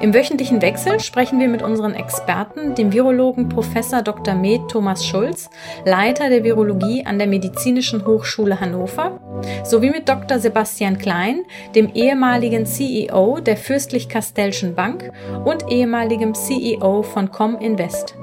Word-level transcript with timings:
Im 0.00 0.14
wöchentlichen 0.14 0.62
Wechsel 0.62 1.00
sprechen 1.00 1.40
wir 1.40 1.48
mit 1.48 1.62
unseren 1.62 1.94
Experten, 1.94 2.74
dem 2.74 2.92
Virologen 2.92 3.48
Prof. 3.48 3.68
Dr. 4.04 4.34
Med 4.34 4.68
Thomas 4.68 5.06
Schulz, 5.06 5.50
Leiter 5.84 6.28
der 6.28 6.44
Virologie 6.44 7.04
an 7.06 7.18
der 7.18 7.28
Medizinischen 7.28 8.06
Hochschule 8.06 8.60
Hannover, 8.60 9.20
sowie 9.64 9.90
mit 9.90 10.08
Dr. 10.08 10.38
Sebastian 10.38 10.98
Klein, 10.98 11.44
dem 11.74 11.90
ehemaligen 11.94 12.66
CEO 12.66 13.40
der 13.40 13.56
Fürstlich-Kastellschen 13.56 14.74
Bank 14.74 15.12
und 15.44 15.70
ehemaligem 15.70 16.34
CEO 16.34 17.02
von 17.02 17.30
Cominvest. 17.30 18.14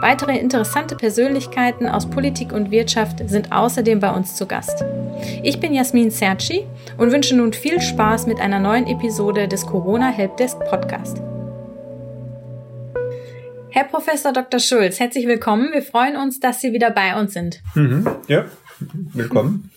Weitere 0.00 0.38
interessante 0.38 0.96
Persönlichkeiten 0.96 1.88
aus 1.88 2.08
Politik 2.08 2.52
und 2.52 2.70
Wirtschaft 2.70 3.28
sind 3.28 3.52
außerdem 3.52 4.00
bei 4.00 4.10
uns 4.10 4.34
zu 4.34 4.46
Gast. 4.46 4.84
Ich 5.42 5.60
bin 5.60 5.74
Jasmin 5.74 6.10
Serci 6.10 6.66
und 6.98 7.12
wünsche 7.12 7.36
nun 7.36 7.52
viel 7.52 7.80
Spaß 7.80 8.26
mit 8.26 8.40
einer 8.40 8.58
neuen 8.58 8.86
Episode 8.86 9.48
des 9.48 9.66
Corona 9.66 10.10
Helpdesk 10.10 10.58
Podcast. 10.68 11.18
Herr 13.70 13.84
Professor 13.84 14.32
Dr. 14.32 14.60
Schulz, 14.60 14.98
herzlich 14.98 15.26
willkommen. 15.26 15.70
Wir 15.72 15.82
freuen 15.82 16.16
uns, 16.16 16.40
dass 16.40 16.60
Sie 16.60 16.72
wieder 16.72 16.90
bei 16.90 17.18
uns 17.18 17.34
sind. 17.34 17.62
Mhm, 17.74 18.06
ja, 18.28 18.46
willkommen. 19.14 19.70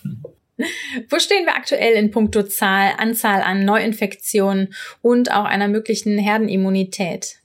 Wo 1.09 1.19
stehen 1.19 1.45
wir 1.45 1.55
aktuell 1.55 1.94
in 1.94 2.11
puncto 2.11 2.44
Zahl, 2.44 2.94
Anzahl 2.97 3.41
an 3.41 3.66
Neuinfektionen 3.66 4.73
und 5.02 5.31
auch 5.31 5.45
einer 5.45 5.67
möglichen 5.67 6.17
Herdenimmunität? 6.17 7.42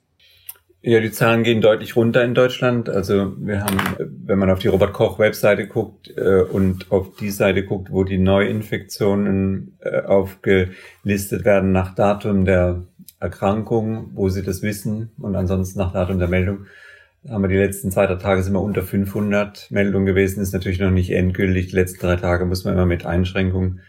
Ja, 0.88 1.00
die 1.00 1.10
Zahlen 1.10 1.42
gehen 1.42 1.60
deutlich 1.60 1.96
runter 1.96 2.24
in 2.24 2.32
Deutschland. 2.32 2.88
Also 2.88 3.34
wir 3.36 3.62
haben, 3.62 3.76
wenn 4.24 4.38
man 4.38 4.48
auf 4.48 4.58
die 4.58 4.68
Robert 4.68 4.94
Koch 4.94 5.18
Webseite 5.18 5.66
guckt 5.66 6.10
äh, 6.16 6.40
und 6.40 6.90
auf 6.90 7.14
die 7.16 7.28
Seite 7.28 7.62
guckt, 7.62 7.92
wo 7.92 8.04
die 8.04 8.16
Neuinfektionen 8.16 9.76
äh, 9.80 10.00
aufgelistet 10.00 11.44
werden 11.44 11.72
nach 11.72 11.94
Datum 11.94 12.46
der 12.46 12.84
Erkrankung, 13.20 14.12
wo 14.14 14.30
sie 14.30 14.42
das 14.42 14.62
wissen 14.62 15.10
und 15.18 15.36
ansonsten 15.36 15.78
nach 15.78 15.92
Datum 15.92 16.20
der 16.20 16.28
Meldung, 16.28 16.64
haben 17.28 17.42
wir 17.42 17.48
die 17.48 17.56
letzten 17.56 17.90
zwei, 17.90 18.06
Tage 18.06 18.42
sind 18.42 18.54
wir 18.54 18.62
unter 18.62 18.82
500 18.82 19.70
Meldungen 19.70 20.06
gewesen. 20.06 20.40
Ist 20.40 20.54
natürlich 20.54 20.80
noch 20.80 20.90
nicht 20.90 21.10
endgültig. 21.10 21.66
Die 21.66 21.76
letzten 21.76 22.00
drei 22.00 22.16
Tage 22.16 22.46
muss 22.46 22.64
man 22.64 22.72
immer 22.72 22.86
mit 22.86 23.04
Einschränkungen 23.04 23.82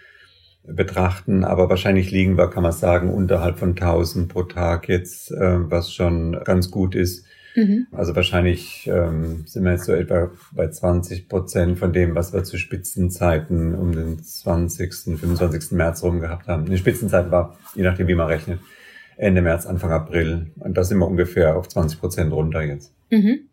betrachten, 0.73 1.43
aber 1.43 1.69
wahrscheinlich 1.69 2.11
liegen 2.11 2.37
wir, 2.37 2.49
kann 2.49 2.63
man 2.63 2.71
sagen, 2.71 3.13
unterhalb 3.13 3.59
von 3.59 3.69
1000 3.69 4.31
pro 4.31 4.43
Tag 4.43 4.87
jetzt, 4.87 5.31
äh, 5.31 5.69
was 5.69 5.93
schon 5.93 6.39
ganz 6.43 6.71
gut 6.71 6.95
ist. 6.95 7.25
Mhm. 7.55 7.87
Also 7.91 8.15
wahrscheinlich 8.15 8.89
ähm, 8.91 9.43
sind 9.45 9.63
wir 9.63 9.71
jetzt 9.71 9.85
so 9.85 9.93
etwa 9.93 10.31
bei 10.51 10.69
20 10.69 11.27
Prozent 11.27 11.79
von 11.79 11.93
dem, 11.93 12.15
was 12.15 12.33
wir 12.33 12.43
zu 12.43 12.57
Spitzenzeiten 12.57 13.75
um 13.75 13.91
den 13.91 14.21
20., 14.21 14.93
25. 14.93 15.71
März 15.71 16.03
rum 16.03 16.19
gehabt 16.19 16.47
haben. 16.47 16.65
Die 16.65 16.77
Spitzenzeit 16.77 17.31
war, 17.31 17.57
je 17.75 17.83
nachdem 17.83 18.07
wie 18.07 18.15
man 18.15 18.27
rechnet, 18.27 18.59
Ende 19.17 19.41
März, 19.41 19.65
Anfang 19.65 19.91
April. 19.91 20.51
Und 20.59 20.77
da 20.77 20.83
sind 20.83 20.99
wir 20.99 21.07
ungefähr 21.07 21.57
auf 21.57 21.67
20 21.67 21.99
Prozent 21.99 22.31
runter 22.31 22.61
jetzt. 22.61 22.93
Mhm. 23.09 23.48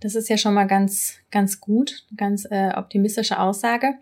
Das 0.00 0.14
ist 0.14 0.28
ja 0.28 0.36
schon 0.36 0.54
mal 0.54 0.66
ganz, 0.66 1.14
ganz 1.30 1.60
gut, 1.60 2.04
ganz 2.16 2.46
äh, 2.50 2.70
optimistische 2.76 3.38
Aussage. 3.38 3.94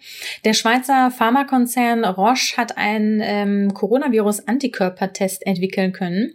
Der 0.44 0.52
Schweizer 0.52 1.10
Pharmakonzern 1.10 2.04
Roche 2.04 2.56
hat 2.56 2.76
einen 2.76 3.20
ähm, 3.22 3.74
Coronavirus-Antikörpertest 3.74 5.46
entwickeln 5.46 5.92
können, 5.92 6.34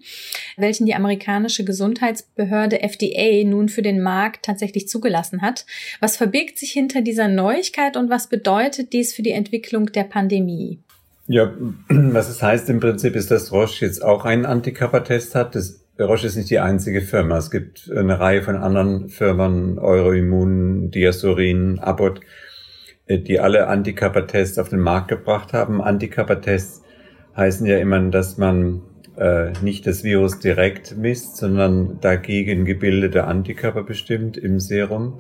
welchen 0.55 0.85
die 0.85 0.95
amerikanische 0.95 1.65
Gesundheitsbehörde 1.65 2.81
FDA 2.81 3.43
nun 3.45 3.67
für 3.67 3.81
den 3.81 4.01
Markt 4.01 4.45
tatsächlich 4.45 4.87
zugelassen 4.87 5.41
hat. 5.41 5.65
Was 5.99 6.15
verbirgt 6.15 6.57
sich 6.57 6.71
hinter 6.71 7.01
dieser 7.01 7.27
Neuigkeit 7.27 7.97
und 7.97 8.09
was 8.09 8.27
bedeutet 8.27 8.93
dies 8.93 9.13
für 9.13 9.23
die 9.23 9.31
Entwicklung 9.31 9.91
der 9.91 10.05
Pandemie? 10.05 10.79
Ja, 11.27 11.53
was 11.89 12.29
es 12.29 12.41
heißt 12.41 12.69
im 12.69 12.79
Prinzip 12.79 13.15
ist, 13.15 13.29
dass 13.29 13.51
Roche 13.51 13.85
jetzt 13.85 14.03
auch 14.03 14.25
einen 14.25 14.45
Antikörpertest 14.45 15.35
hat. 15.35 15.53
Das 15.53 15.81
Roche 16.05 16.27
ist 16.27 16.37
nicht 16.37 16.49
die 16.49 16.59
einzige 16.59 17.01
Firma. 17.01 17.37
Es 17.37 17.51
gibt 17.51 17.91
eine 17.91 18.19
Reihe 18.19 18.41
von 18.41 18.55
anderen 18.55 19.09
Firmen, 19.09 19.77
Euroimmun, 19.79 20.91
Diasorin, 20.91 21.79
Abbott, 21.79 22.21
äh, 23.07 23.19
die 23.19 23.39
alle 23.39 23.67
Antikörpertests 23.67 24.59
auf 24.59 24.69
den 24.69 24.79
Markt 24.79 25.09
gebracht 25.09 25.51
haben. 25.51 25.81
Antikörpertests 25.81 26.83
heißen 27.35 27.65
ja 27.65 27.77
immer, 27.79 27.99
dass 28.09 28.37
man 28.37 28.81
äh, 29.17 29.51
nicht 29.61 29.85
das 29.87 30.05
Virus 30.05 30.39
direkt 30.39 30.95
misst, 30.95 31.35
sondern 31.35 31.99
dagegen 31.99 32.63
gebildete 32.63 33.25
Antikörper 33.25 33.83
bestimmt 33.83 34.37
im 34.37 34.61
Serum. 34.61 35.19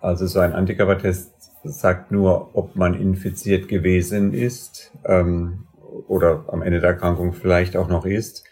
Also 0.00 0.26
so 0.26 0.40
ein 0.40 0.52
Antikörpertest 0.52 1.32
sagt 1.62 2.10
nur, 2.10 2.56
ob 2.56 2.74
man 2.74 3.00
infiziert 3.00 3.68
gewesen 3.68 4.34
ist 4.34 4.90
ähm, 5.04 5.66
oder 6.08 6.44
am 6.48 6.62
Ende 6.62 6.80
der 6.80 6.90
Erkrankung 6.90 7.32
vielleicht 7.34 7.76
auch 7.76 7.88
noch 7.88 8.04
ist 8.04 8.42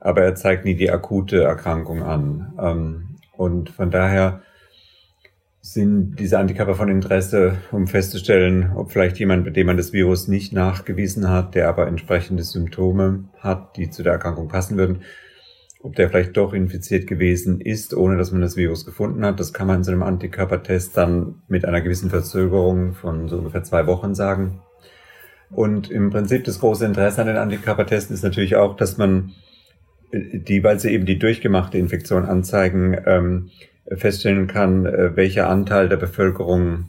aber 0.00 0.22
er 0.22 0.34
zeigt 0.34 0.64
nie 0.64 0.74
die 0.74 0.90
akute 0.90 1.42
Erkrankung 1.42 2.02
an. 2.02 2.54
Ähm, 2.58 3.16
und 3.36 3.70
von 3.70 3.90
daher 3.90 4.42
sind 5.62 6.16
diese 6.16 6.38
Antikörper 6.38 6.74
von 6.74 6.88
Interesse, 6.88 7.58
um 7.70 7.86
festzustellen, 7.86 8.72
ob 8.74 8.92
vielleicht 8.92 9.18
jemand, 9.18 9.44
bei 9.44 9.50
dem 9.50 9.66
man 9.66 9.76
das 9.76 9.92
Virus 9.92 10.26
nicht 10.26 10.54
nachgewiesen 10.54 11.28
hat, 11.28 11.54
der 11.54 11.68
aber 11.68 11.86
entsprechende 11.86 12.42
Symptome 12.42 13.24
hat, 13.38 13.76
die 13.76 13.90
zu 13.90 14.02
der 14.02 14.14
Erkrankung 14.14 14.48
passen 14.48 14.78
würden, 14.78 15.02
ob 15.82 15.96
der 15.96 16.08
vielleicht 16.08 16.36
doch 16.36 16.54
infiziert 16.54 17.06
gewesen 17.06 17.60
ist, 17.60 17.94
ohne 17.94 18.16
dass 18.16 18.32
man 18.32 18.40
das 18.40 18.56
Virus 18.56 18.86
gefunden 18.86 19.24
hat. 19.24 19.38
Das 19.38 19.52
kann 19.52 19.66
man 19.66 19.76
in 19.76 19.84
so 19.84 19.92
einem 19.92 20.02
Antikörpertest 20.02 20.96
dann 20.96 21.42
mit 21.46 21.66
einer 21.66 21.82
gewissen 21.82 22.08
Verzögerung 22.08 22.94
von 22.94 23.28
so 23.28 23.36
ungefähr 23.36 23.62
zwei 23.62 23.86
Wochen 23.86 24.14
sagen. 24.14 24.62
Und 25.50 25.90
im 25.90 26.10
Prinzip 26.10 26.44
das 26.44 26.60
große 26.60 26.86
Interesse 26.86 27.20
an 27.20 27.26
den 27.26 27.36
Antikörpertesten 27.36 28.14
ist 28.14 28.22
natürlich 28.22 28.56
auch, 28.56 28.76
dass 28.76 28.96
man 28.96 29.32
die, 30.12 30.64
weil 30.64 30.80
sie 30.80 30.90
eben 30.90 31.06
die 31.06 31.18
durchgemachte 31.18 31.78
Infektion 31.78 32.24
anzeigen, 32.24 32.96
ähm, 33.06 33.50
feststellen 33.90 34.46
kann, 34.46 34.86
äh, 34.86 35.16
welcher 35.16 35.48
Anteil 35.48 35.88
der 35.88 35.96
Bevölkerung 35.96 36.88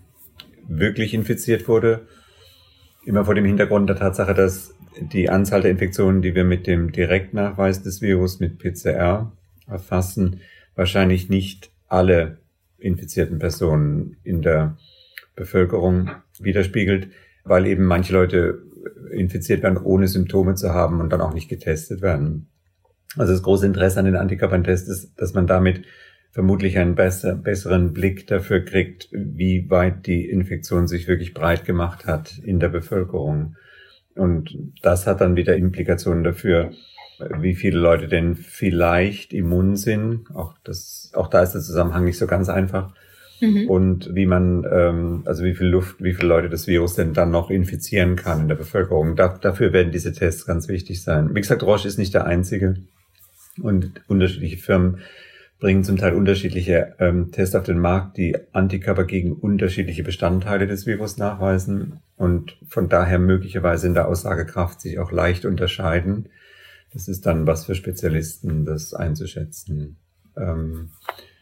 wirklich 0.67 1.13
infiziert 1.13 1.67
wurde. 1.67 2.07
Immer 3.05 3.25
vor 3.25 3.35
dem 3.35 3.45
Hintergrund 3.45 3.89
der 3.89 3.97
Tatsache, 3.97 4.33
dass 4.33 4.75
die 4.99 5.29
Anzahl 5.29 5.61
der 5.61 5.71
Infektionen, 5.71 6.21
die 6.21 6.35
wir 6.35 6.43
mit 6.43 6.67
dem 6.67 6.91
Direktnachweis 6.91 7.81
des 7.81 8.01
Virus 8.01 8.39
mit 8.39 8.59
PCR 8.59 9.31
erfassen, 9.67 10.41
wahrscheinlich 10.75 11.29
nicht 11.29 11.71
alle 11.87 12.37
infizierten 12.77 13.39
Personen 13.39 14.17
in 14.23 14.41
der 14.41 14.77
Bevölkerung 15.35 16.11
widerspiegelt, 16.39 17.07
weil 17.43 17.65
eben 17.67 17.85
manche 17.85 18.13
Leute 18.13 18.61
infiziert 19.11 19.63
werden, 19.63 19.77
ohne 19.77 20.07
Symptome 20.07 20.55
zu 20.55 20.73
haben 20.73 20.99
und 20.99 21.11
dann 21.11 21.21
auch 21.21 21.33
nicht 21.33 21.49
getestet 21.49 22.01
werden. 22.01 22.47
Also 23.17 23.33
das 23.33 23.43
große 23.43 23.65
Interesse 23.65 23.99
an 23.99 24.05
den 24.05 24.15
Antikörpertests 24.15 24.87
ist, 24.89 25.19
dass 25.19 25.33
man 25.33 25.47
damit 25.47 25.83
vermutlich 26.31 26.77
einen 26.77 26.95
besser, 26.95 27.35
besseren 27.35 27.93
Blick 27.93 28.25
dafür 28.27 28.61
kriegt, 28.61 29.09
wie 29.11 29.69
weit 29.69 30.05
die 30.07 30.29
Infektion 30.29 30.87
sich 30.87 31.07
wirklich 31.07 31.33
breit 31.33 31.65
gemacht 31.65 32.05
hat 32.05 32.37
in 32.37 32.59
der 32.59 32.69
Bevölkerung. 32.69 33.57
Und 34.15 34.57
das 34.81 35.07
hat 35.07 35.21
dann 35.21 35.35
wieder 35.35 35.57
Implikationen 35.57 36.23
dafür, 36.23 36.71
wie 37.39 37.55
viele 37.55 37.79
Leute 37.79 38.07
denn 38.07 38.35
vielleicht 38.35 39.33
immun 39.33 39.75
sind. 39.75 40.33
Auch 40.33 40.55
das, 40.63 41.11
auch 41.13 41.27
da 41.27 41.41
ist 41.41 41.53
der 41.53 41.61
Zusammenhang 41.61 42.05
nicht 42.05 42.17
so 42.17 42.27
ganz 42.27 42.49
einfach. 42.49 42.93
Mhm. 43.41 43.69
Und 43.69 44.15
wie 44.15 44.25
man, 44.25 44.65
ähm, 44.71 45.23
also 45.25 45.43
wie 45.43 45.55
viel 45.55 45.67
Luft, 45.67 46.01
wie 46.01 46.13
viele 46.13 46.29
Leute 46.29 46.49
das 46.49 46.67
Virus 46.67 46.95
denn 46.95 47.13
dann 47.13 47.31
noch 47.31 47.49
infizieren 47.49 48.15
kann 48.15 48.41
in 48.41 48.47
der 48.47 48.55
Bevölkerung. 48.55 49.15
Da, 49.15 49.37
dafür 49.39 49.73
werden 49.73 49.91
diese 49.91 50.13
Tests 50.13 50.45
ganz 50.45 50.67
wichtig 50.67 51.03
sein. 51.03 51.33
Wie 51.33 51.41
gesagt, 51.41 51.63
Roche 51.63 51.87
ist 51.87 51.97
nicht 51.97 52.13
der 52.13 52.25
einzige. 52.25 52.75
Und 53.61 54.01
unterschiedliche 54.07 54.57
Firmen 54.57 54.99
bringen 55.61 55.83
zum 55.83 55.95
Teil 55.95 56.13
unterschiedliche 56.13 56.95
ähm, 56.99 57.31
Tests 57.31 57.55
auf 57.55 57.63
den 57.63 57.79
Markt, 57.79 58.17
die 58.17 58.35
Antikörper 58.51 59.05
gegen 59.05 59.33
unterschiedliche 59.33 60.03
Bestandteile 60.03 60.65
des 60.65 60.87
Virus 60.87 61.17
nachweisen 61.17 61.99
und 62.17 62.57
von 62.67 62.89
daher 62.89 63.19
möglicherweise 63.19 63.85
in 63.85 63.93
der 63.93 64.07
Aussagekraft 64.07 64.81
sich 64.81 64.97
auch 64.97 65.11
leicht 65.11 65.45
unterscheiden. 65.45 66.29
Das 66.91 67.07
ist 67.07 67.27
dann 67.27 67.45
was 67.45 67.65
für 67.65 67.75
Spezialisten, 67.75 68.65
das 68.65 68.93
einzuschätzen. 68.95 69.97
Ähm, 70.35 70.89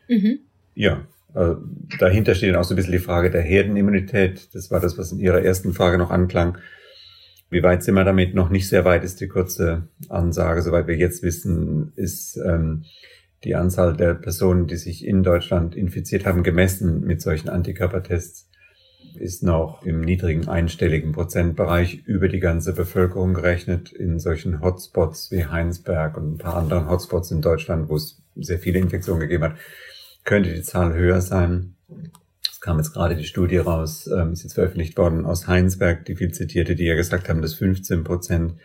mhm. 0.09 0.39
Ja, 0.75 1.07
äh, 1.33 1.55
dahinter 1.99 2.35
steht 2.35 2.53
dann 2.53 2.59
auch 2.59 2.65
so 2.65 2.73
ein 2.73 2.77
bisschen 2.77 2.91
die 2.91 2.99
Frage 2.99 3.31
der 3.31 3.41
Herdenimmunität. 3.41 4.53
Das 4.53 4.69
war 4.69 4.81
das, 4.81 4.97
was 4.97 5.13
in 5.13 5.19
Ihrer 5.19 5.41
ersten 5.41 5.73
Frage 5.73 5.97
noch 5.97 6.11
anklang. 6.11 6.57
Wie 7.49 7.63
weit 7.63 7.83
sind 7.83 7.95
wir 7.95 8.03
damit? 8.03 8.35
Noch 8.35 8.49
nicht 8.49 8.67
sehr 8.67 8.85
weit 8.85 9.03
ist 9.03 9.21
die 9.21 9.27
kurze 9.27 9.87
Ansage. 10.07 10.61
Soweit 10.61 10.87
wir 10.87 10.95
jetzt 10.95 11.23
wissen, 11.23 11.91
ist 11.95 12.37
ähm, 12.37 12.85
die 13.43 13.55
Anzahl 13.55 13.95
der 13.95 14.13
Personen, 14.13 14.67
die 14.67 14.75
sich 14.75 15.05
in 15.05 15.23
Deutschland 15.23 15.75
infiziert 15.75 16.25
haben, 16.25 16.43
gemessen 16.43 17.01
mit 17.01 17.21
solchen 17.21 17.49
Antikörpertests, 17.49 18.49
ist 19.15 19.43
noch 19.43 19.83
im 19.83 20.01
niedrigen 20.01 20.47
einstelligen 20.47 21.13
Prozentbereich 21.13 22.03
über 22.05 22.27
die 22.27 22.39
ganze 22.39 22.73
Bevölkerung 22.73 23.33
gerechnet 23.33 23.91
in 23.91 24.19
solchen 24.19 24.61
Hotspots 24.61 25.31
wie 25.31 25.45
Heinsberg 25.45 26.17
und 26.17 26.33
ein 26.33 26.37
paar 26.37 26.55
anderen 26.55 26.89
Hotspots 26.89 27.31
in 27.31 27.41
Deutschland, 27.41 27.89
wo 27.89 27.95
es 27.95 28.21
sehr 28.35 28.59
viele 28.59 28.79
Infektionen 28.79 29.21
gegeben 29.21 29.45
hat, 29.45 29.55
könnte 30.23 30.53
die 30.53 30.61
Zahl 30.61 30.93
höher 30.93 31.21
sein. 31.21 31.75
Es 32.59 32.65
kam 32.65 32.77
jetzt 32.77 32.91
gerade 32.91 33.15
die 33.15 33.23
Studie 33.23 33.55
raus, 33.55 34.09
ähm, 34.13 34.33
ist 34.33 34.43
jetzt 34.43 34.55
veröffentlicht 34.55 34.97
worden 34.97 35.25
aus 35.25 35.47
Heinsberg, 35.47 36.03
die 36.03 36.17
viel 36.17 36.33
zitierte, 36.33 36.75
die 36.75 36.83
ja 36.83 36.95
gesagt 36.95 37.29
haben, 37.29 37.41
dass 37.41 37.53
15 37.53 38.03
Prozent 38.03 38.55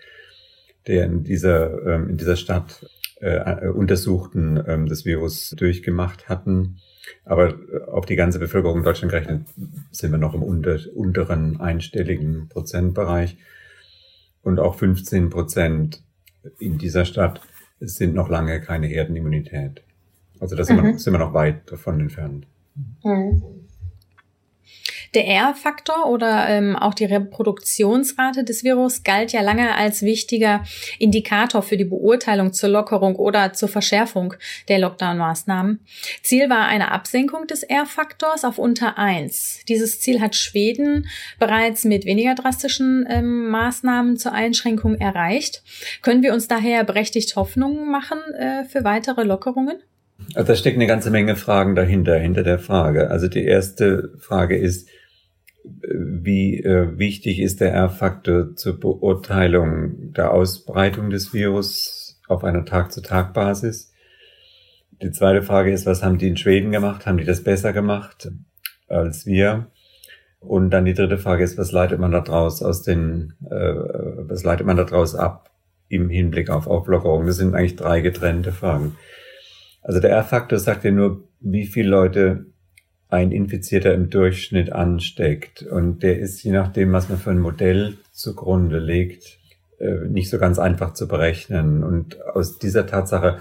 der 0.89 1.05
in 1.05 1.23
dieser, 1.23 1.87
ähm, 1.87 2.09
in 2.09 2.17
dieser 2.17 2.35
Stadt 2.35 2.91
äh, 3.21 3.69
Untersuchten 3.69 4.61
ähm, 4.67 4.87
das 4.89 5.05
Virus 5.05 5.51
durchgemacht 5.51 6.29
hatten. 6.29 6.79
Aber 7.25 7.51
äh, 7.51 7.85
auf 7.87 8.05
die 8.05 8.17
ganze 8.17 8.41
Bevölkerung 8.41 8.79
in 8.79 8.85
Deutschland 8.85 9.13
gerechnet 9.13 9.47
sind 9.93 10.11
wir 10.11 10.19
noch 10.19 10.35
im 10.35 10.43
unter, 10.43 10.77
unteren 10.97 11.61
einstelligen 11.61 12.49
Prozentbereich. 12.49 13.37
Und 14.43 14.59
auch 14.59 14.75
15 14.75 15.31
Prozent 15.31 16.03
in 16.59 16.79
dieser 16.79 17.05
Stadt 17.05 17.41
sind 17.79 18.13
noch 18.13 18.29
lange 18.29 18.61
keine 18.61 18.89
Herdenimmunität. 18.89 19.85
Also 20.41 20.57
da 20.57 20.65
sind, 20.65 20.83
mhm. 20.83 20.85
wir, 20.85 20.99
sind 20.99 21.13
wir 21.13 21.21
noch 21.21 21.33
weit 21.33 21.71
davon 21.71 22.01
entfernt. 22.01 22.49
Mhm. 23.05 23.64
Der 25.15 25.29
R-Faktor 25.29 26.09
oder 26.09 26.49
ähm, 26.49 26.75
auch 26.75 26.93
die 26.93 27.05
Reproduktionsrate 27.05 28.43
des 28.43 28.65
Virus 28.65 29.05
galt 29.05 29.33
ja 29.33 29.43
lange 29.43 29.77
als 29.77 30.03
wichtiger 30.03 30.65
Indikator 30.99 31.63
für 31.63 31.77
die 31.77 31.85
Beurteilung 31.85 32.53
zur 32.53 32.71
Lockerung 32.71 33.15
oder 33.15 33.53
zur 33.53 33.69
Verschärfung 33.69 34.35
der 34.69 34.81
Lockdown-Maßnahmen. 34.81 35.81
Ziel 36.23 36.51
war 36.51 36.67
eine 36.67 36.91
Absenkung 36.91 37.47
des 37.47 37.63
R-Faktors 37.63 38.45
auf 38.45 38.59
unter 38.59 38.99
eins. 38.99 39.61
Dieses 39.69 40.01
Ziel 40.01 40.21
hat 40.21 40.35
Schweden 40.35 41.07
bereits 41.39 41.85
mit 41.85 42.07
weniger 42.07 42.35
drastischen 42.35 43.07
ähm, 43.09 43.51
Maßnahmen 43.51 44.17
zur 44.17 44.33
Einschränkung 44.33 44.97
erreicht. 44.97 45.63
Können 46.03 46.25
wir 46.25 46.35
uns 46.35 46.49
daher 46.49 46.83
berechtigt 46.83 47.37
Hoffnungen 47.37 47.89
machen 47.89 48.19
äh, 48.37 48.65
für 48.65 48.83
weitere 48.83 49.23
Lockerungen? 49.23 49.77
Also 50.35 50.49
da 50.49 50.57
steckt 50.57 50.77
eine 50.77 50.87
ganze 50.87 51.11
Menge 51.11 51.37
Fragen 51.37 51.75
dahinter, 51.75 52.17
hinter 52.17 52.43
der 52.43 52.59
Frage. 52.59 53.11
Also 53.11 53.29
die 53.29 53.45
erste 53.45 54.11
Frage 54.19 54.57
ist, 54.57 54.89
wie 55.65 56.63
äh, 56.63 56.99
wichtig 56.99 57.41
ist 57.41 57.61
der 57.61 57.73
R-Faktor 57.73 58.55
zur 58.55 58.79
Beurteilung 58.79 60.13
der 60.13 60.33
Ausbreitung 60.33 61.11
des 61.11 61.33
Virus 61.33 62.21
auf 62.29 62.45
einer 62.45 62.65
Tag-zu-Tag-Basis? 62.65 63.93
Die 65.03 65.11
zweite 65.11 65.43
Frage 65.43 65.73
ist, 65.73 65.87
was 65.87 66.03
haben 66.03 66.19
die 66.19 66.29
in 66.29 66.37
Schweden 66.37 66.71
gemacht? 66.71 67.07
Haben 67.07 67.19
die 67.19 67.25
das 67.25 67.43
besser 67.43 67.73
gemacht 67.73 68.31
als 68.89 69.27
wir? 69.27 69.71
Und 70.39 70.71
dann 70.71 70.85
die 70.85 70.95
dritte 70.95 71.17
Frage 71.17 71.43
ist, 71.43 71.57
was 71.57 71.73
leitet 71.73 71.99
man 71.99 72.13
daraus 72.13 72.63
aus 72.63 72.83
den, 72.83 73.33
äh, 73.51 73.75
was 74.29 74.45
leitet 74.45 74.67
man 74.67 74.77
daraus 74.77 75.15
ab 75.15 75.51
im 75.89 76.11
Hinblick 76.11 76.51
auf 76.51 76.67
Auflockerung? 76.67 77.27
Das 77.27 77.37
sind 77.37 77.55
eigentlich 77.55 77.77
drei 77.77 78.03
getrennte 78.03 78.53
Fragen. 78.53 78.97
Also 79.83 80.01
der 80.01 80.11
R-Faktor 80.11 80.59
sagt 80.59 80.85
ja 80.85 80.91
nur, 80.91 81.29
wie 81.41 81.67
viele 81.67 81.89
Leute 81.89 82.47
ein 83.15 83.31
Infizierter 83.31 83.95
im 83.95 84.11
Durchschnitt 84.11 84.73
ansteckt. 84.73 85.63
Und 85.63 86.03
der 86.03 86.19
ist, 86.19 86.43
je 86.43 86.53
nachdem, 86.53 86.93
was 86.93 87.09
man 87.09 87.19
für 87.19 87.31
ein 87.31 87.39
Modell 87.39 87.97
zugrunde 88.13 88.79
legt, 88.79 89.39
äh, 89.79 90.09
nicht 90.09 90.31
so 90.31 90.39
ganz 90.39 90.59
einfach 90.59 90.95
zu 90.95 91.07
berechnen. 91.07 91.85
Und 91.85 92.21
aus 92.27 92.59
dieser 92.59 92.87
Tatsache 92.87 93.39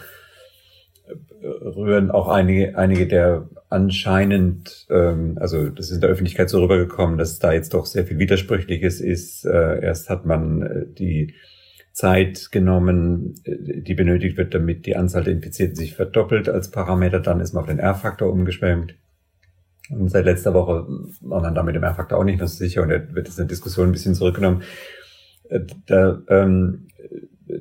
äh, 1.08 1.48
rühren 1.48 2.12
auch 2.12 2.28
einige, 2.28 2.78
einige 2.78 3.08
der 3.08 3.50
anscheinend, 3.70 4.86
ähm, 4.92 5.38
also 5.40 5.70
das 5.70 5.88
ist 5.88 5.96
in 5.96 6.02
der 6.02 6.12
Öffentlichkeit 6.12 6.50
so 6.50 6.62
rübergekommen, 6.62 7.18
dass 7.18 7.40
da 7.40 7.52
jetzt 7.52 7.74
doch 7.74 7.88
sehr 7.88 8.06
viel 8.06 8.20
Widersprüchliches 8.20 9.02
ist. 9.02 9.44
Äh, 9.44 9.81
erst 9.81 10.10
hat 10.10 10.28
man 10.28 10.94
die 10.98 11.34
Zeit 11.94 12.52
genommen, 12.52 13.36
die 13.46 13.94
benötigt 13.94 14.38
wird, 14.38 14.54
damit 14.56 14.88
die 14.88 14.96
Anzahl 14.96 15.24
der 15.24 15.34
Infizierten 15.34 15.75
sich 15.75 15.96
verdoppelt 15.96 16.50
als 16.50 16.72
Parameter. 16.72 17.20
Dann 17.20 17.40
ist 17.40 17.54
man 17.54 17.62
auf 17.62 17.70
den 17.70 17.78
R-Faktor 17.78 18.31
umgeschwemmt. 18.31 18.96
Und 19.89 20.09
seit 20.09 20.25
letzter 20.25 20.53
Woche 20.53 20.88
war 21.21 21.41
man 21.41 21.56
da 21.56 21.63
mit 21.63 21.75
dem 21.75 21.83
R-Faktor 21.83 22.18
auch 22.18 22.24
nicht 22.24 22.38
mehr 22.38 22.47
so 22.47 22.57
sicher 22.57 22.81
und 22.83 22.89
er 22.89 23.13
wird 23.13 23.27
jetzt 23.27 23.38
in 23.38 23.44
der 23.44 23.50
Diskussion 23.50 23.89
ein 23.89 23.91
bisschen 23.91 24.15
zurückgenommen. 24.15 24.63
Äh, 25.50 25.62
da, 25.85 26.21
ähm, 26.30 26.88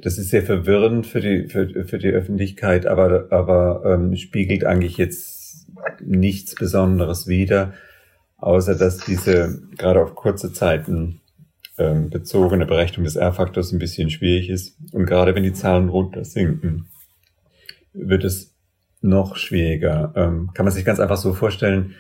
das 0.01 0.19
ist 0.19 0.31
sehr 0.31 0.43
verwirrend 0.43 1.07
für 1.07 1.21
die, 1.21 1.49
für, 1.49 1.85
für 1.85 1.99
die 1.99 2.11
Öffentlichkeit, 2.11 2.87
aber, 2.87 3.27
aber 3.31 3.83
ähm, 3.85 4.15
spiegelt 4.17 4.65
eigentlich 4.65 4.97
jetzt 4.97 5.67
nichts 6.01 6.55
Besonderes 6.55 7.27
wider, 7.27 7.75
außer 8.37 8.77
dass 8.77 8.99
diese 8.99 9.61
gerade 9.77 10.03
auf 10.03 10.15
kurze 10.15 10.53
Zeiten 10.53 11.21
ähm, 11.79 12.11
bezogene 12.11 12.67
Berechnung 12.67 13.05
des 13.05 13.17
R-Faktors 13.17 13.73
ein 13.73 13.79
bisschen 13.79 14.11
schwierig 14.11 14.49
ist. 14.49 14.77
Und 14.93 15.07
gerade 15.07 15.35
wenn 15.35 15.43
die 15.43 15.53
Zahlen 15.53 15.89
runter 15.89 16.25
sinken, 16.25 16.87
wird 17.93 18.25
es 18.25 18.55
noch 19.01 19.37
schwieriger. 19.37 20.13
Ähm, 20.15 20.51
kann 20.55 20.65
man 20.65 20.73
sich 20.73 20.85
ganz 20.85 21.01
einfach 21.01 21.17
so 21.17 21.35
vorstellen, 21.35 21.95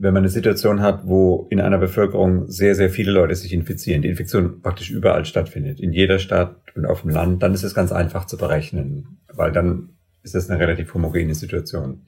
wenn 0.00 0.14
man 0.14 0.22
eine 0.22 0.30
Situation 0.30 0.80
hat, 0.80 1.06
wo 1.06 1.46
in 1.50 1.60
einer 1.60 1.78
Bevölkerung 1.78 2.48
sehr, 2.48 2.74
sehr 2.74 2.90
viele 2.90 3.12
Leute 3.12 3.34
sich 3.34 3.52
infizieren, 3.52 4.02
die 4.02 4.08
Infektion 4.08 4.62
praktisch 4.62 4.90
überall 4.90 5.24
stattfindet, 5.24 5.80
in 5.80 5.92
jeder 5.92 6.18
Stadt 6.18 6.56
und 6.74 6.86
auf 6.86 7.02
dem 7.02 7.10
Land, 7.10 7.42
dann 7.42 7.54
ist 7.54 7.64
es 7.64 7.74
ganz 7.74 7.92
einfach 7.92 8.26
zu 8.26 8.36
berechnen, 8.36 9.18
weil 9.32 9.52
dann 9.52 9.90
ist 10.22 10.34
das 10.34 10.48
eine 10.48 10.60
relativ 10.60 10.94
homogene 10.94 11.34
Situation. 11.34 12.02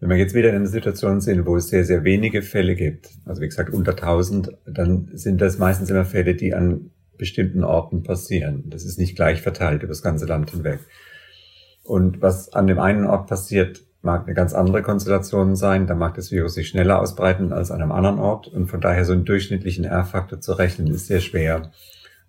Wenn 0.00 0.10
wir 0.10 0.16
jetzt 0.16 0.34
wieder 0.34 0.50
in 0.50 0.56
einer 0.56 0.66
Situation 0.66 1.20
sind, 1.20 1.46
wo 1.46 1.56
es 1.56 1.68
sehr, 1.68 1.84
sehr 1.84 2.04
wenige 2.04 2.42
Fälle 2.42 2.76
gibt, 2.76 3.10
also 3.24 3.40
wie 3.40 3.48
gesagt 3.48 3.70
unter 3.70 3.92
1000, 3.92 4.52
dann 4.66 5.10
sind 5.14 5.40
das 5.40 5.58
meistens 5.58 5.90
immer 5.90 6.04
Fälle, 6.04 6.34
die 6.34 6.54
an 6.54 6.90
bestimmten 7.16 7.64
Orten 7.64 8.04
passieren. 8.04 8.64
Das 8.66 8.84
ist 8.84 8.98
nicht 8.98 9.16
gleich 9.16 9.42
verteilt 9.42 9.82
über 9.82 9.90
das 9.90 10.02
ganze 10.02 10.26
Land 10.26 10.50
hinweg. 10.50 10.80
Und 11.82 12.22
was 12.22 12.52
an 12.52 12.66
dem 12.66 12.78
einen 12.78 13.06
Ort 13.06 13.28
passiert, 13.28 13.87
mag 14.02 14.24
eine 14.24 14.34
ganz 14.34 14.54
andere 14.54 14.82
Konstellation 14.82 15.56
sein. 15.56 15.86
Da 15.86 15.94
mag 15.94 16.14
das 16.14 16.30
Virus 16.30 16.54
sich 16.54 16.68
schneller 16.68 17.00
ausbreiten 17.00 17.52
als 17.52 17.70
an 17.70 17.82
einem 17.82 17.92
anderen 17.92 18.18
Ort. 18.18 18.48
Und 18.48 18.66
von 18.68 18.80
daher 18.80 19.04
so 19.04 19.12
einen 19.12 19.24
durchschnittlichen 19.24 19.84
R-Faktor 19.84 20.40
zu 20.40 20.52
rechnen, 20.52 20.88
ist 20.88 21.06
sehr 21.06 21.20
schwer. 21.20 21.70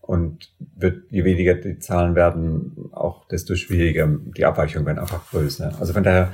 Und 0.02 0.52
wird, 0.76 1.04
je 1.12 1.24
weniger 1.24 1.54
die 1.54 1.78
Zahlen 1.78 2.16
werden, 2.16 2.90
auch 2.92 3.28
desto 3.28 3.56
schwieriger. 3.56 4.10
Die 4.36 4.46
Abweichungen 4.46 4.88
werden 4.88 5.00
einfach 5.00 5.30
größer. 5.30 5.74
Also 5.80 5.94
von 5.94 6.04
daher, 6.04 6.34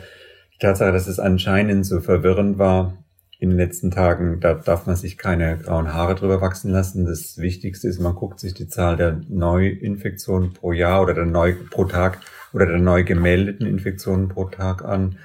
die 0.53 0.59
Tatsache, 0.59 0.93
dass 0.93 1.07
es 1.07 1.19
anscheinend 1.19 1.85
so 1.85 1.99
verwirrend 1.99 2.57
war 2.57 2.93
in 3.37 3.49
den 3.49 3.57
letzten 3.57 3.91
Tagen, 3.91 4.39
da 4.39 4.53
darf 4.53 4.85
man 4.85 4.95
sich 4.95 5.17
keine 5.17 5.57
grauen 5.57 5.93
Haare 5.93 6.15
drüber 6.15 6.39
wachsen 6.39 6.71
lassen. 6.71 7.05
Das 7.05 7.37
Wichtigste 7.37 7.89
ist, 7.89 7.99
man 7.99 8.15
guckt 8.15 8.39
sich 8.39 8.53
die 8.53 8.67
Zahl 8.67 8.95
der 8.95 9.21
Neuinfektionen 9.27 10.53
pro 10.53 10.71
Jahr 10.71 11.01
oder 11.01 11.13
der 11.13 11.25
neu 11.25 11.53
pro 11.69 11.83
Tag 11.83 12.21
oder 12.53 12.65
der 12.65 12.79
neu 12.79 13.03
gemeldeten 13.03 13.67
Infektionen 13.67 14.29
pro 14.29 14.45
Tag 14.45 14.85
an. 14.85 15.17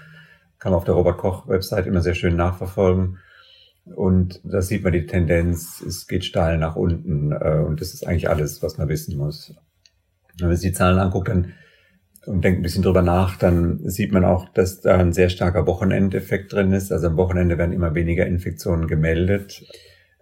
Kann 0.60 0.72
man 0.72 0.78
auf 0.78 0.84
der 0.84 0.94
Robert-Koch-Website 0.94 1.86
immer 1.86 2.02
sehr 2.02 2.14
schön 2.14 2.36
nachverfolgen. 2.36 3.18
Und 3.84 4.40
da 4.44 4.62
sieht 4.62 4.84
man 4.84 4.92
die 4.92 5.06
Tendenz, 5.06 5.80
es 5.80 6.06
geht 6.06 6.24
steil 6.24 6.58
nach 6.58 6.76
unten. 6.76 7.32
Äh, 7.32 7.64
und 7.66 7.80
das 7.80 7.94
ist 7.94 8.06
eigentlich 8.06 8.28
alles, 8.28 8.62
was 8.62 8.78
man 8.78 8.88
wissen 8.88 9.16
muss. 9.16 9.54
Wenn 10.38 10.48
man 10.48 10.56
sich 10.56 10.70
die 10.70 10.76
Zahlen 10.76 10.98
anguckt 10.98 11.28
dann, 11.28 11.54
und 12.26 12.44
denkt 12.44 12.60
ein 12.60 12.62
bisschen 12.62 12.82
drüber 12.82 13.02
nach, 13.02 13.36
dann 13.36 13.88
sieht 13.88 14.12
man 14.12 14.24
auch, 14.24 14.48
dass 14.50 14.82
da 14.82 14.98
ein 14.98 15.12
sehr 15.12 15.30
starker 15.30 15.66
Wochenendeffekt 15.66 16.52
drin 16.52 16.72
ist. 16.72 16.92
Also 16.92 17.06
am 17.06 17.16
Wochenende 17.16 17.56
werden 17.56 17.72
immer 17.72 17.94
weniger 17.94 18.26
Infektionen 18.26 18.86
gemeldet. 18.86 19.64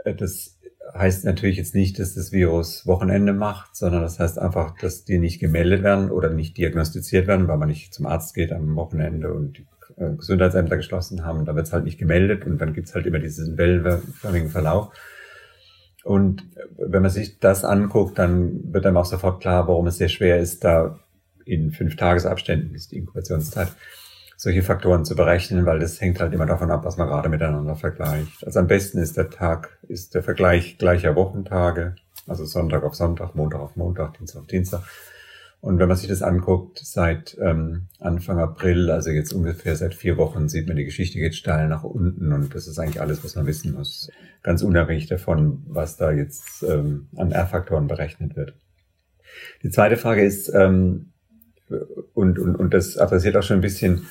Äh, 0.04 0.14
das 0.14 0.58
heißt 0.94 1.24
natürlich 1.24 1.56
jetzt 1.56 1.74
nicht, 1.74 1.98
dass 1.98 2.14
das 2.14 2.32
Virus 2.32 2.86
Wochenende 2.86 3.32
macht, 3.32 3.76
sondern 3.76 4.02
das 4.02 4.18
heißt 4.18 4.38
einfach, 4.38 4.78
dass 4.78 5.04
die 5.04 5.18
nicht 5.18 5.40
gemeldet 5.40 5.82
werden 5.82 6.10
oder 6.10 6.30
nicht 6.30 6.56
diagnostiziert 6.56 7.26
werden, 7.26 7.48
weil 7.48 7.58
man 7.58 7.68
nicht 7.68 7.92
zum 7.92 8.06
Arzt 8.06 8.34
geht 8.34 8.52
am 8.52 8.74
Wochenende 8.76 9.32
und 9.34 9.58
die 9.58 9.66
äh, 9.98 10.16
Gesundheitsämter 10.16 10.76
geschlossen 10.76 11.24
haben. 11.24 11.44
Da 11.44 11.54
wird 11.54 11.66
es 11.66 11.72
halt 11.72 11.84
nicht 11.84 11.98
gemeldet 11.98 12.44
und 12.46 12.58
dann 12.58 12.72
gibt's 12.72 12.94
halt 12.94 13.06
immer 13.06 13.18
diesen 13.18 13.56
wellenförmigen 13.58 14.50
Verlauf. 14.50 14.92
Und 16.04 16.44
wenn 16.78 17.02
man 17.02 17.10
sich 17.10 17.38
das 17.38 17.64
anguckt, 17.64 18.18
dann 18.18 18.72
wird 18.72 18.86
einem 18.86 18.96
auch 18.96 19.04
sofort 19.04 19.40
klar, 19.40 19.68
warum 19.68 19.86
es 19.88 19.98
sehr 19.98 20.08
schwer 20.08 20.38
ist, 20.38 20.64
da 20.64 20.98
in 21.44 21.72
fünf 21.72 21.96
Tagesabständen 21.96 22.74
ist 22.74 22.92
die 22.92 22.98
Inkubationszeit 22.98 23.68
solche 24.36 24.62
Faktoren 24.62 25.04
zu 25.04 25.16
berechnen, 25.16 25.66
weil 25.66 25.80
das 25.80 26.00
hängt 26.00 26.20
halt 26.20 26.32
immer 26.32 26.46
davon 26.46 26.70
ab, 26.70 26.84
was 26.84 26.96
man 26.96 27.08
gerade 27.08 27.28
miteinander 27.28 27.74
vergleicht. 27.74 28.46
Also 28.46 28.60
am 28.60 28.68
besten 28.68 28.98
ist 28.98 29.16
der 29.16 29.30
Tag, 29.30 29.78
ist 29.88 30.14
der 30.14 30.22
Vergleich 30.22 30.78
gleicher 30.78 31.16
Wochentage, 31.16 31.96
also 32.28 32.44
Sonntag 32.44 32.84
auf 32.84 32.94
Sonntag, 32.94 33.34
Montag 33.34 33.60
auf 33.60 33.74
Montag, 33.74 34.16
Dienstag 34.16 34.40
auf 34.40 34.46
Dienstag. 34.46 34.82
Und 35.60 35.78
wenn 35.78 35.88
man 35.88 35.96
sich 35.96 36.08
das 36.08 36.22
anguckt, 36.22 36.80
seit 36.84 37.36
ähm, 37.40 37.88
Anfang 37.98 38.38
April, 38.38 38.90
also 38.90 39.10
jetzt 39.10 39.32
ungefähr 39.32 39.74
seit 39.74 39.94
vier 39.94 40.16
Wochen, 40.16 40.48
sieht 40.48 40.68
man, 40.68 40.76
die 40.76 40.84
Geschichte 40.84 41.18
geht 41.18 41.34
steil 41.34 41.68
nach 41.68 41.82
unten 41.82 42.32
und 42.32 42.54
das 42.54 42.68
ist 42.68 42.78
eigentlich 42.78 43.00
alles, 43.00 43.24
was 43.24 43.34
man 43.34 43.46
wissen 43.46 43.74
muss. 43.74 44.08
Ganz 44.42 44.62
unabhängig 44.62 45.08
davon, 45.08 45.64
was 45.66 45.96
da 45.96 46.12
jetzt 46.12 46.62
ähm, 46.62 47.08
an 47.16 47.32
R-Faktoren 47.32 47.88
berechnet 47.88 48.36
wird. 48.36 48.54
Die 49.62 49.70
zweite 49.70 49.96
Frage 49.96 50.22
ist, 50.22 50.48
ähm, 50.54 51.12
und, 52.14 52.38
und, 52.38 52.56
und 52.56 52.72
das 52.72 52.96
adressiert 52.96 53.36
auch 53.36 53.42
schon 53.42 53.58
ein 53.58 53.62
bisschen 53.62 54.06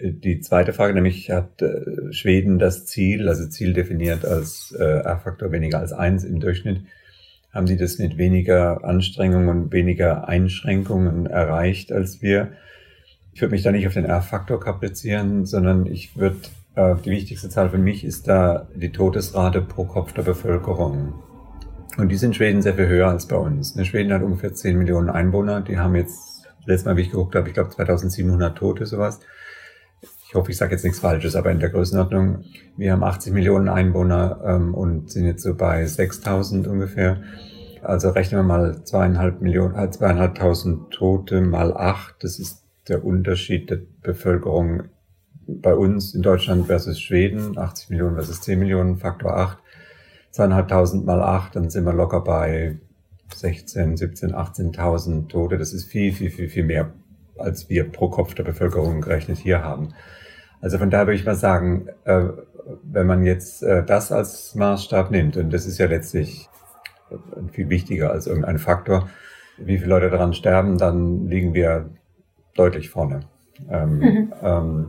die 0.00 0.40
zweite 0.40 0.72
Frage, 0.72 0.94
nämlich 0.94 1.30
hat 1.30 1.60
äh, 1.60 2.12
Schweden 2.12 2.58
das 2.58 2.86
Ziel, 2.86 3.28
also 3.28 3.48
Ziel 3.48 3.72
definiert 3.72 4.24
als 4.24 4.72
äh, 4.78 4.84
R-Faktor 4.84 5.50
weniger 5.50 5.80
als 5.80 5.92
eins 5.92 6.24
im 6.24 6.38
Durchschnitt, 6.40 6.82
haben 7.58 7.66
sie 7.66 7.76
das 7.76 7.98
mit 7.98 8.18
weniger 8.18 8.84
Anstrengungen 8.84 9.48
und 9.48 9.72
weniger 9.72 10.28
Einschränkungen 10.28 11.26
erreicht 11.26 11.90
als 11.90 12.22
wir. 12.22 12.52
Ich 13.32 13.40
würde 13.40 13.50
mich 13.50 13.64
da 13.64 13.72
nicht 13.72 13.88
auf 13.88 13.94
den 13.94 14.04
R-Faktor 14.04 14.60
kaprizieren, 14.60 15.44
sondern 15.44 15.84
ich 15.86 16.16
würde, 16.16 16.36
äh, 16.76 16.94
die 17.04 17.10
wichtigste 17.10 17.48
Zahl 17.48 17.70
für 17.70 17.78
mich 17.78 18.04
ist 18.04 18.28
da 18.28 18.68
die 18.76 18.92
Todesrate 18.92 19.60
pro 19.60 19.86
Kopf 19.86 20.12
der 20.12 20.22
Bevölkerung. 20.22 21.14
Und 21.96 22.10
die 22.10 22.16
sind 22.16 22.30
in 22.30 22.34
Schweden 22.34 22.62
sehr 22.62 22.74
viel 22.74 22.86
höher 22.86 23.08
als 23.08 23.26
bei 23.26 23.34
uns. 23.34 23.74
Ne, 23.74 23.84
Schweden 23.84 24.12
hat 24.12 24.22
ungefähr 24.22 24.54
10 24.54 24.78
Millionen 24.78 25.10
Einwohner, 25.10 25.60
die 25.60 25.78
haben 25.78 25.96
jetzt, 25.96 26.46
letztes 26.64 26.84
Mal, 26.84 26.96
wie 26.96 27.02
ich 27.02 27.10
geguckt 27.10 27.34
habe, 27.34 27.48
ich 27.48 27.54
glaube 27.54 27.70
2700 27.70 28.56
Tote, 28.56 28.86
sowas 28.86 29.18
ich 30.28 30.34
hoffe, 30.34 30.50
ich 30.50 30.58
sage 30.58 30.72
jetzt 30.72 30.84
nichts 30.84 31.00
Falsches, 31.00 31.36
aber 31.36 31.50
in 31.50 31.58
der 31.58 31.70
Größenordnung, 31.70 32.44
wir 32.76 32.92
haben 32.92 33.02
80 33.02 33.32
Millionen 33.32 33.70
Einwohner 33.70 34.38
ähm, 34.44 34.74
und 34.74 35.10
sind 35.10 35.24
jetzt 35.24 35.42
so 35.42 35.54
bei 35.54 35.86
6000 35.86 36.66
ungefähr. 36.66 37.22
Also 37.82 38.10
rechnen 38.10 38.40
wir 38.40 38.44
mal 38.44 38.84
zweieinhalb 38.84 39.40
Millionen, 39.40 39.74
äh, 39.74 39.90
zweieinhalbtausend 39.90 40.90
Tote 40.90 41.40
mal 41.40 41.74
acht. 41.74 42.16
Das 42.20 42.38
ist 42.38 42.62
der 42.88 43.06
Unterschied 43.06 43.70
der 43.70 43.78
Bevölkerung 44.02 44.82
bei 45.46 45.74
uns 45.74 46.14
in 46.14 46.20
Deutschland 46.20 46.66
versus 46.66 47.00
Schweden. 47.00 47.56
80 47.56 47.88
Millionen 47.88 48.16
versus 48.16 48.42
10 48.42 48.58
Millionen, 48.58 48.98
Faktor 48.98 49.34
8. 49.34 49.56
Zweieinhalbtausend 50.32 51.06
mal 51.06 51.22
acht, 51.22 51.56
dann 51.56 51.70
sind 51.70 51.84
wir 51.86 51.94
locker 51.94 52.20
bei 52.20 52.76
16, 53.34 53.96
17, 53.96 54.34
18.000 54.34 55.28
Tote. 55.28 55.56
Das 55.56 55.72
ist 55.72 55.86
viel, 55.86 56.12
viel, 56.12 56.30
viel, 56.30 56.50
viel 56.50 56.64
mehr, 56.64 56.92
als 57.38 57.70
wir 57.70 57.90
pro 57.90 58.10
Kopf 58.10 58.34
der 58.34 58.44
Bevölkerung 58.44 59.00
gerechnet 59.00 59.38
hier 59.38 59.64
haben. 59.64 59.94
Also 60.60 60.78
von 60.78 60.90
daher 60.90 61.06
würde 61.06 61.18
ich 61.18 61.26
mal 61.26 61.36
sagen, 61.36 61.88
äh, 62.04 62.24
wenn 62.82 63.06
man 63.06 63.24
jetzt 63.24 63.62
äh, 63.62 63.84
das 63.84 64.12
als 64.12 64.54
Maßstab 64.54 65.10
nimmt, 65.10 65.36
und 65.36 65.52
das 65.52 65.66
ist 65.66 65.78
ja 65.78 65.86
letztlich 65.86 66.48
äh, 67.10 67.16
viel 67.52 67.68
wichtiger 67.68 68.10
als 68.10 68.26
irgendein 68.26 68.58
Faktor, 68.58 69.08
wie 69.56 69.78
viele 69.78 69.90
Leute 69.90 70.10
daran 70.10 70.34
sterben, 70.34 70.78
dann 70.78 71.26
liegen 71.28 71.54
wir 71.54 71.90
deutlich 72.54 72.90
vorne. 72.90 73.20
Ähm, 73.70 73.98
mhm. 73.98 74.32
ähm, 74.42 74.86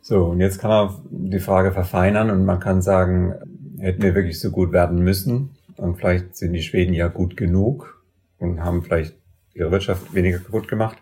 so, 0.00 0.26
und 0.26 0.40
jetzt 0.40 0.60
kann 0.60 0.70
man 0.70 0.90
die 1.10 1.40
Frage 1.40 1.72
verfeinern 1.72 2.30
und 2.30 2.44
man 2.44 2.60
kann 2.60 2.80
sagen, 2.82 3.34
hätten 3.78 4.02
wir 4.02 4.14
wirklich 4.14 4.40
so 4.40 4.50
gut 4.50 4.72
werden 4.72 5.02
müssen 5.02 5.50
und 5.76 5.96
vielleicht 5.96 6.36
sind 6.36 6.52
die 6.52 6.62
Schweden 6.62 6.94
ja 6.94 7.08
gut 7.08 7.36
genug 7.36 8.02
und 8.38 8.62
haben 8.62 8.82
vielleicht 8.82 9.16
ihre 9.54 9.70
Wirtschaft 9.70 10.14
weniger 10.14 10.38
kaputt 10.38 10.68
gemacht. 10.68 10.98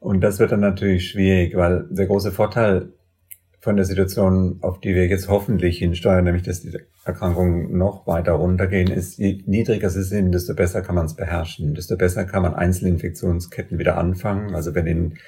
Und 0.00 0.20
das 0.20 0.38
wird 0.38 0.52
dann 0.52 0.60
natürlich 0.60 1.10
schwierig, 1.10 1.56
weil 1.56 1.86
der 1.90 2.06
große 2.06 2.32
Vorteil 2.32 2.92
von 3.60 3.76
der 3.76 3.84
Situation, 3.84 4.58
auf 4.60 4.80
die 4.80 4.94
wir 4.94 5.06
jetzt 5.08 5.28
hoffentlich 5.28 5.78
hinsteuern, 5.78 6.24
nämlich 6.24 6.44
dass 6.44 6.60
die 6.60 6.78
Erkrankungen 7.04 7.76
noch 7.76 8.06
weiter 8.06 8.32
runtergehen, 8.32 8.90
ist, 8.90 9.18
je 9.18 9.42
niedriger 9.46 9.90
sie 9.90 10.04
sind, 10.04 10.32
desto 10.32 10.54
besser 10.54 10.82
kann 10.82 10.94
man 10.94 11.06
es 11.06 11.16
beherrschen, 11.16 11.74
desto 11.74 11.96
besser 11.96 12.24
kann 12.24 12.42
man 12.42 12.54
Einzelinfektionsketten 12.54 13.78
wieder 13.78 13.98
anfangen. 13.98 14.54
Also 14.54 14.74
wenn 14.74 14.86
in 14.86 15.18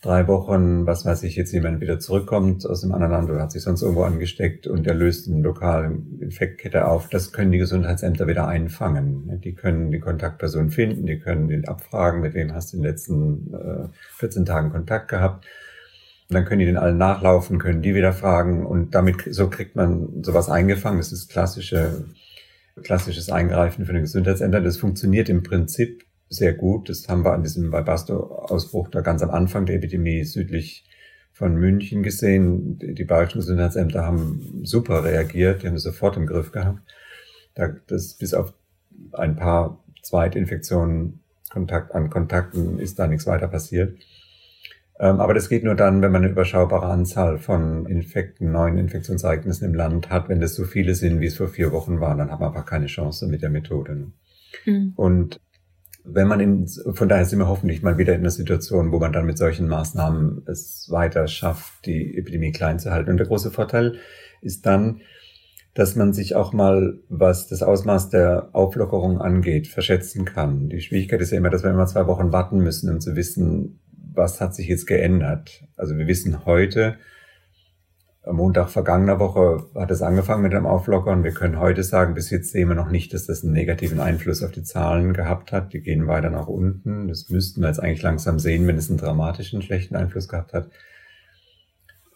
drei 0.00 0.26
Wochen, 0.28 0.86
was 0.86 1.04
weiß 1.04 1.24
ich, 1.24 1.36
jetzt 1.36 1.52
jemand 1.52 1.80
wieder 1.80 1.98
zurückkommt 1.98 2.64
aus 2.66 2.82
einem 2.82 2.94
anderen 2.94 3.12
Land 3.12 3.30
oder 3.30 3.42
hat 3.42 3.52
sich 3.52 3.62
sonst 3.62 3.82
irgendwo 3.82 4.04
angesteckt 4.04 4.66
und 4.66 4.86
er 4.86 4.94
löst 4.94 5.28
eine 5.28 5.42
lokale 5.42 5.98
Infektkette 6.20 6.86
auf, 6.86 7.08
das 7.08 7.32
können 7.32 7.52
die 7.52 7.58
Gesundheitsämter 7.58 8.26
wieder 8.26 8.48
einfangen. 8.48 9.40
Die 9.42 9.54
können 9.54 9.90
die 9.90 10.00
Kontaktperson 10.00 10.70
finden, 10.70 11.04
die 11.04 11.18
können 11.18 11.50
ihn 11.50 11.66
abfragen, 11.66 12.22
mit 12.22 12.32
wem 12.32 12.54
hast 12.54 12.72
du 12.72 12.78
in 12.78 12.82
den 12.82 12.90
letzten 12.90 13.54
äh, 13.54 13.88
14 14.16 14.46
Tagen 14.46 14.70
Kontakt 14.70 15.08
gehabt. 15.08 15.44
Und 16.30 16.34
dann 16.34 16.44
können 16.44 16.60
die 16.60 16.66
den 16.66 16.78
allen 16.78 16.96
nachlaufen, 16.96 17.58
können 17.58 17.82
die 17.82 17.94
wieder 17.94 18.12
fragen 18.12 18.64
und 18.64 18.94
damit 18.94 19.24
so 19.34 19.50
kriegt 19.50 19.76
man 19.76 20.22
sowas 20.22 20.48
eingefangen. 20.48 20.98
Das 20.98 21.12
ist 21.12 21.28
klassische, 21.28 22.04
klassisches 22.82 23.30
Eingreifen 23.30 23.84
für 23.84 23.92
den 23.92 24.02
Gesundheitsämter. 24.02 24.60
Das 24.62 24.78
funktioniert 24.78 25.28
im 25.28 25.42
Prinzip 25.42 26.04
sehr 26.30 26.54
gut. 26.54 26.88
Das 26.88 27.08
haben 27.08 27.24
wir 27.24 27.32
an 27.32 27.42
diesem 27.42 27.72
Webasto-Ausbruch 27.72 28.88
da 28.88 29.02
ganz 29.02 29.22
am 29.22 29.30
Anfang 29.30 29.66
der 29.66 29.76
Epidemie 29.76 30.24
südlich 30.24 30.88
von 31.32 31.56
München 31.56 32.02
gesehen. 32.02 32.78
Die 32.78 33.04
bayerischen 33.04 33.40
Gesundheitsämter 33.40 34.06
haben 34.06 34.62
super 34.62 35.04
reagiert, 35.04 35.62
die 35.62 35.66
haben 35.66 35.74
es 35.74 35.82
sofort 35.82 36.16
im 36.16 36.26
Griff 36.26 36.52
gehabt. 36.52 36.80
Da, 37.54 37.68
das 37.88 38.14
bis 38.14 38.32
auf 38.32 38.54
ein 39.12 39.36
paar 39.36 39.82
Zweitinfektionen 40.02 41.20
Kontakt, 41.50 41.94
an 41.94 42.10
Kontakten 42.10 42.78
ist 42.78 42.98
da 42.98 43.08
nichts 43.08 43.26
weiter 43.26 43.48
passiert. 43.48 43.98
Ähm, 45.00 45.18
aber 45.18 45.34
das 45.34 45.48
geht 45.48 45.64
nur 45.64 45.74
dann, 45.74 46.00
wenn 46.00 46.12
man 46.12 46.22
eine 46.22 46.30
überschaubare 46.30 46.86
Anzahl 46.86 47.38
von 47.38 47.86
Infekten, 47.86 48.52
neuen 48.52 48.78
Infektionsereignissen 48.78 49.66
im 49.66 49.74
Land 49.74 50.10
hat. 50.10 50.28
Wenn 50.28 50.40
das 50.40 50.54
so 50.54 50.64
viele 50.64 50.94
sind, 50.94 51.20
wie 51.20 51.26
es 51.26 51.38
vor 51.38 51.48
vier 51.48 51.72
Wochen 51.72 52.00
waren, 52.00 52.18
dann 52.18 52.30
haben 52.30 52.40
wir 52.40 52.48
einfach 52.48 52.66
keine 52.66 52.86
Chance 52.86 53.26
mit 53.26 53.42
der 53.42 53.50
Methode. 53.50 54.12
Mhm. 54.64 54.92
Und 54.94 55.40
wenn 56.04 56.28
man 56.28 56.40
in, 56.40 56.66
von 56.66 57.08
daher 57.08 57.24
sind 57.24 57.38
wir 57.38 57.48
hoffentlich 57.48 57.82
mal 57.82 57.98
wieder 57.98 58.14
in 58.14 58.20
einer 58.20 58.30
Situation, 58.30 58.92
wo 58.92 58.98
man 58.98 59.12
dann 59.12 59.26
mit 59.26 59.38
solchen 59.38 59.68
Maßnahmen 59.68 60.42
es 60.46 60.88
weiter 60.90 61.26
schafft, 61.26 61.86
die 61.86 62.16
Epidemie 62.16 62.52
klein 62.52 62.78
zu 62.78 62.90
halten. 62.90 63.10
Und 63.10 63.16
der 63.18 63.26
große 63.26 63.50
Vorteil 63.50 63.96
ist 64.40 64.66
dann, 64.66 65.00
dass 65.74 65.94
man 65.94 66.12
sich 66.12 66.34
auch 66.34 66.52
mal, 66.52 66.98
was 67.08 67.46
das 67.46 67.62
Ausmaß 67.62 68.10
der 68.10 68.48
Auflockerung 68.52 69.20
angeht, 69.20 69.68
verschätzen 69.68 70.24
kann. 70.24 70.68
Die 70.68 70.80
Schwierigkeit 70.80 71.20
ist 71.20 71.30
ja 71.30 71.38
immer, 71.38 71.50
dass 71.50 71.62
wir 71.62 71.70
immer 71.70 71.86
zwei 71.86 72.06
Wochen 72.06 72.32
warten 72.32 72.58
müssen, 72.58 72.90
um 72.90 73.00
zu 73.00 73.14
wissen, 73.14 73.78
was 74.12 74.40
hat 74.40 74.54
sich 74.54 74.66
jetzt 74.66 74.86
geändert. 74.86 75.62
Also 75.76 75.96
wir 75.96 76.06
wissen 76.08 76.44
heute, 76.44 76.96
am 78.22 78.36
Montag 78.36 78.68
vergangener 78.68 79.18
Woche 79.18 79.64
hat 79.74 79.90
es 79.90 80.02
angefangen 80.02 80.42
mit 80.42 80.52
dem 80.52 80.66
Auflockern. 80.66 81.24
Wir 81.24 81.32
können 81.32 81.58
heute 81.58 81.82
sagen, 81.82 82.12
bis 82.12 82.28
jetzt 82.28 82.52
sehen 82.52 82.68
wir 82.68 82.74
noch 82.74 82.90
nicht, 82.90 83.14
dass 83.14 83.26
das 83.26 83.42
einen 83.42 83.54
negativen 83.54 83.98
Einfluss 83.98 84.42
auf 84.42 84.50
die 84.50 84.62
Zahlen 84.62 85.14
gehabt 85.14 85.52
hat. 85.52 85.72
Die 85.72 85.80
gehen 85.80 86.06
weiter 86.06 86.28
nach 86.28 86.46
unten. 86.46 87.08
Das 87.08 87.30
müssten 87.30 87.62
wir 87.62 87.68
jetzt 87.68 87.80
eigentlich 87.80 88.02
langsam 88.02 88.38
sehen, 88.38 88.66
wenn 88.66 88.76
es 88.76 88.90
einen 88.90 88.98
dramatischen 88.98 89.62
schlechten 89.62 89.96
Einfluss 89.96 90.28
gehabt 90.28 90.52
hat. 90.52 90.68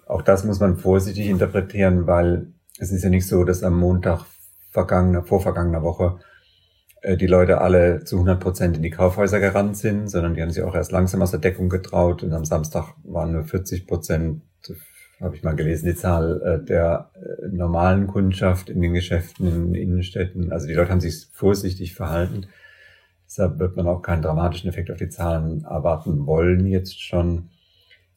Auch 0.07 0.21
das 0.21 0.45
muss 0.45 0.61
man 0.61 0.77
vorsichtig 0.77 1.27
interpretieren, 1.27 2.07
weil 2.07 2.49
es 2.79 2.93
ist 2.93 3.03
ja 3.03 3.09
nicht 3.09 3.27
so, 3.27 3.45
dass 3.45 3.63
am 3.63 3.79
Montag 3.79 4.27
vergangener, 4.71 5.23
vor 5.23 5.41
vergangener 5.41 5.83
Woche 5.83 6.19
äh, 7.01 7.17
die 7.17 7.27
Leute 7.27 7.63
alle 7.63 8.05
zu 8.05 8.17
100 8.17 8.41
Prozent 8.41 8.77
in 8.77 8.83
die 8.83 8.91
Kaufhäuser 8.91 9.41
gerannt 9.41 9.79
sind, 9.79 10.09
sondern 10.09 10.35
die 10.35 10.43
haben 10.43 10.51
sich 10.51 10.63
auch 10.63 10.75
erst 10.75 10.93
langsam 10.93 11.23
aus 11.23 11.31
der 11.31 11.41
Deckung 11.41 11.71
getraut 11.71 12.23
und 12.23 12.35
am 12.35 12.45
Samstag 12.45 12.95
waren 13.05 13.33
nur 13.33 13.45
40 13.45 13.87
Prozent 13.87 14.43
habe 15.21 15.37
ich 15.37 15.43
mal 15.43 15.57
gelesen, 15.57 15.87
die 15.87 15.95
Zahl 15.95 16.43
äh, 16.43 16.65
der 16.65 17.11
äh, 17.15 17.49
normalen 17.49 18.07
Kundschaft 18.07 18.69
in 18.69 18.81
den 18.81 18.95
Geschäften 18.95 19.47
in 19.47 19.73
den 19.73 19.75
Innenstädten. 19.75 20.53
Also 20.53 20.67
die 20.67 20.75
Leute 20.75 20.91
haben 20.91 21.01
sich 21.01 21.29
vorsichtig 21.33 21.95
verhalten. 21.95 22.47
Deshalb 23.27 23.59
wird 23.59 23.77
man 23.77 23.87
auch 23.87 24.03
keinen 24.03 24.23
dramatischen 24.23 24.69
Effekt 24.69 24.91
auf 24.91 24.99
die 24.99 25.09
Zahlen 25.09 25.65
erwarten 25.65 26.27
wollen 26.27 26.67
jetzt 26.67 27.01
schon. 27.03 27.51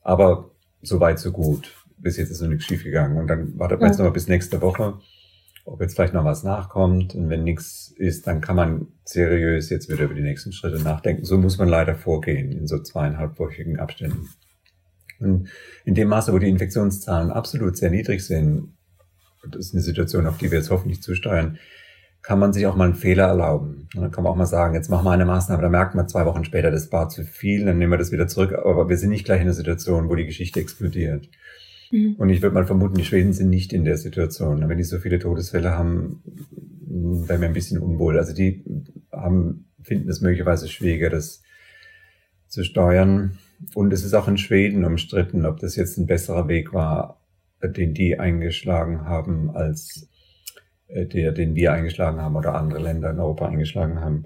Aber 0.02 0.52
so 0.82 1.00
weit, 1.00 1.20
so 1.20 1.32
gut. 1.32 1.74
Bis 1.98 2.18
jetzt 2.18 2.30
ist 2.30 2.42
noch 2.42 2.50
nichts 2.50 2.66
schiefgegangen. 2.66 3.18
Und 3.18 3.28
dann 3.28 3.58
wartet 3.58 3.80
man 3.80 3.90
jetzt 3.90 3.98
noch 3.98 4.06
mal 4.06 4.12
bis 4.12 4.28
nächste 4.28 4.62
Woche, 4.62 5.00
ob 5.66 5.82
jetzt 5.82 5.96
vielleicht 5.96 6.14
noch 6.14 6.26
was 6.26 6.44
nachkommt. 6.44 7.16
Und 7.16 7.30
wenn 7.30 7.44
nichts 7.44 7.94
ist, 7.98 8.28
dann 8.28 8.42
kann 8.42 8.56
man 8.56 8.88
seriös 9.06 9.70
jetzt 9.70 9.90
wieder 9.90 10.04
über 10.04 10.14
die 10.14 10.22
nächsten 10.22 10.52
Schritte 10.52 10.82
nachdenken. 10.82 11.26
So 11.26 11.38
muss 11.38 11.58
man 11.58 11.68
leider 11.68 11.96
vorgehen 11.96 12.52
in 12.52 12.68
so 12.68 12.80
zweieinhalbwöchigen 12.80 13.80
Abständen. 13.80 14.30
Und 15.20 15.50
in 15.86 15.96
dem 15.96 16.10
Maße, 16.10 16.34
wo 16.34 16.40
die 16.40 16.50
Infektionszahlen 16.50 17.32
absolut 17.32 17.78
sehr 17.78 17.90
niedrig 17.90 18.26
sind, 18.26 18.74
das 19.50 19.68
ist 19.68 19.74
eine 19.74 19.84
Situation, 19.84 20.28
auf 20.28 20.38
die 20.38 20.52
wir 20.52 20.58
jetzt 20.58 20.70
hoffentlich 20.70 21.02
zusteuern, 21.02 21.58
kann 22.22 22.40
man 22.40 22.52
sich 22.52 22.66
auch 22.66 22.76
mal 22.76 22.86
einen 22.86 22.96
Fehler 22.96 23.28
erlauben. 23.28 23.88
Und 23.96 24.02
dann 24.02 24.12
kann 24.12 24.24
man 24.24 24.34
auch 24.34 24.38
mal 24.38 24.46
sagen, 24.46 24.76
jetzt 24.76 24.90
machen 24.90 25.06
wir 25.06 25.12
eine 25.12 25.26
Maßnahme, 25.26 25.62
da 25.62 25.70
merkt 25.70 25.96
man 25.96 26.10
zwei 26.10 26.26
Wochen 26.26 26.44
später, 26.44 26.72
das 26.72 26.92
war 26.92 27.08
zu 27.10 27.24
viel, 27.24 27.66
dann 27.66 27.78
nehmen 27.78 27.92
wir 27.92 27.98
das 27.98 28.12
wieder 28.12 28.28
zurück. 28.28 28.54
Aber 28.54 28.90
wir 28.90 28.98
sind 28.98 29.12
nicht 29.12 29.26
gleich 29.26 29.40
in 29.40 29.48
einer 29.48 29.54
Situation, 29.54 30.10
wo 30.10 30.16
die 30.16 30.26
Geschichte 30.26 30.60
explodiert. 30.60 31.30
Mhm. 31.92 32.16
Und 32.18 32.30
ich 32.30 32.42
würde 32.42 32.54
mal 32.54 32.66
vermuten, 32.66 32.96
die 32.96 33.06
Schweden 33.06 33.34
sind 33.34 33.50
nicht 33.50 33.72
in 33.72 33.86
der 33.86 33.98
Situation. 33.98 34.68
Wenn 34.68 34.78
die 34.78 34.84
so 34.84 35.00
viele 35.00 35.20
Todesfälle 35.20 35.72
haben, 35.72 36.22
wären 36.86 37.42
wir 37.42 37.48
ein 37.48 37.54
bisschen 37.54 37.80
unwohl. 37.80 38.18
Also 38.18 38.34
die 38.34 38.64
haben, 39.12 39.70
finden 39.82 40.10
es 40.10 40.22
möglicherweise 40.22 40.68
schwieriger, 40.68 41.10
das 41.10 41.42
zu 42.48 42.64
steuern. 42.64 43.38
Und 43.74 43.92
es 43.94 44.04
ist 44.04 44.14
auch 44.14 44.28
in 44.28 44.38
Schweden 44.38 44.86
umstritten, 44.86 45.46
ob 45.46 45.60
das 45.60 45.76
jetzt 45.76 45.98
ein 45.98 46.06
besserer 46.06 46.48
Weg 46.48 46.74
war, 46.74 47.22
den 47.62 47.94
die 47.94 48.20
eingeschlagen 48.20 49.06
haben, 49.06 49.50
als 49.56 50.10
äh, 50.88 51.06
der, 51.06 51.32
den 51.32 51.56
wir 51.56 51.74
eingeschlagen 51.74 52.22
haben 52.22 52.36
oder 52.36 52.56
andere 52.56 52.82
Länder 52.82 53.10
in 53.10 53.20
Europa 53.20 53.48
eingeschlagen 53.48 54.00
haben. 54.02 54.26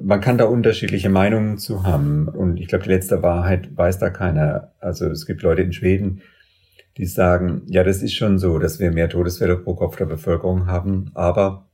Man 0.00 0.20
kann 0.20 0.38
da 0.38 0.44
unterschiedliche 0.44 1.08
Meinungen 1.08 1.58
zu 1.58 1.82
haben. 1.82 2.28
Und 2.28 2.60
ich 2.60 2.68
glaube, 2.68 2.84
die 2.84 2.90
letzte 2.90 3.22
Wahrheit 3.22 3.76
weiß 3.76 3.98
da 3.98 4.10
keiner. 4.10 4.72
Also 4.78 5.06
es 5.06 5.26
gibt 5.26 5.42
Leute 5.42 5.62
in 5.62 5.72
Schweden, 5.72 6.22
die 6.96 7.06
sagen, 7.06 7.62
ja, 7.66 7.82
das 7.82 8.02
ist 8.02 8.14
schon 8.14 8.38
so, 8.38 8.58
dass 8.58 8.78
wir 8.78 8.92
mehr 8.92 9.08
Todesfälle 9.08 9.56
pro 9.56 9.74
Kopf 9.74 9.96
der 9.96 10.06
Bevölkerung 10.06 10.66
haben, 10.66 11.10
aber 11.14 11.69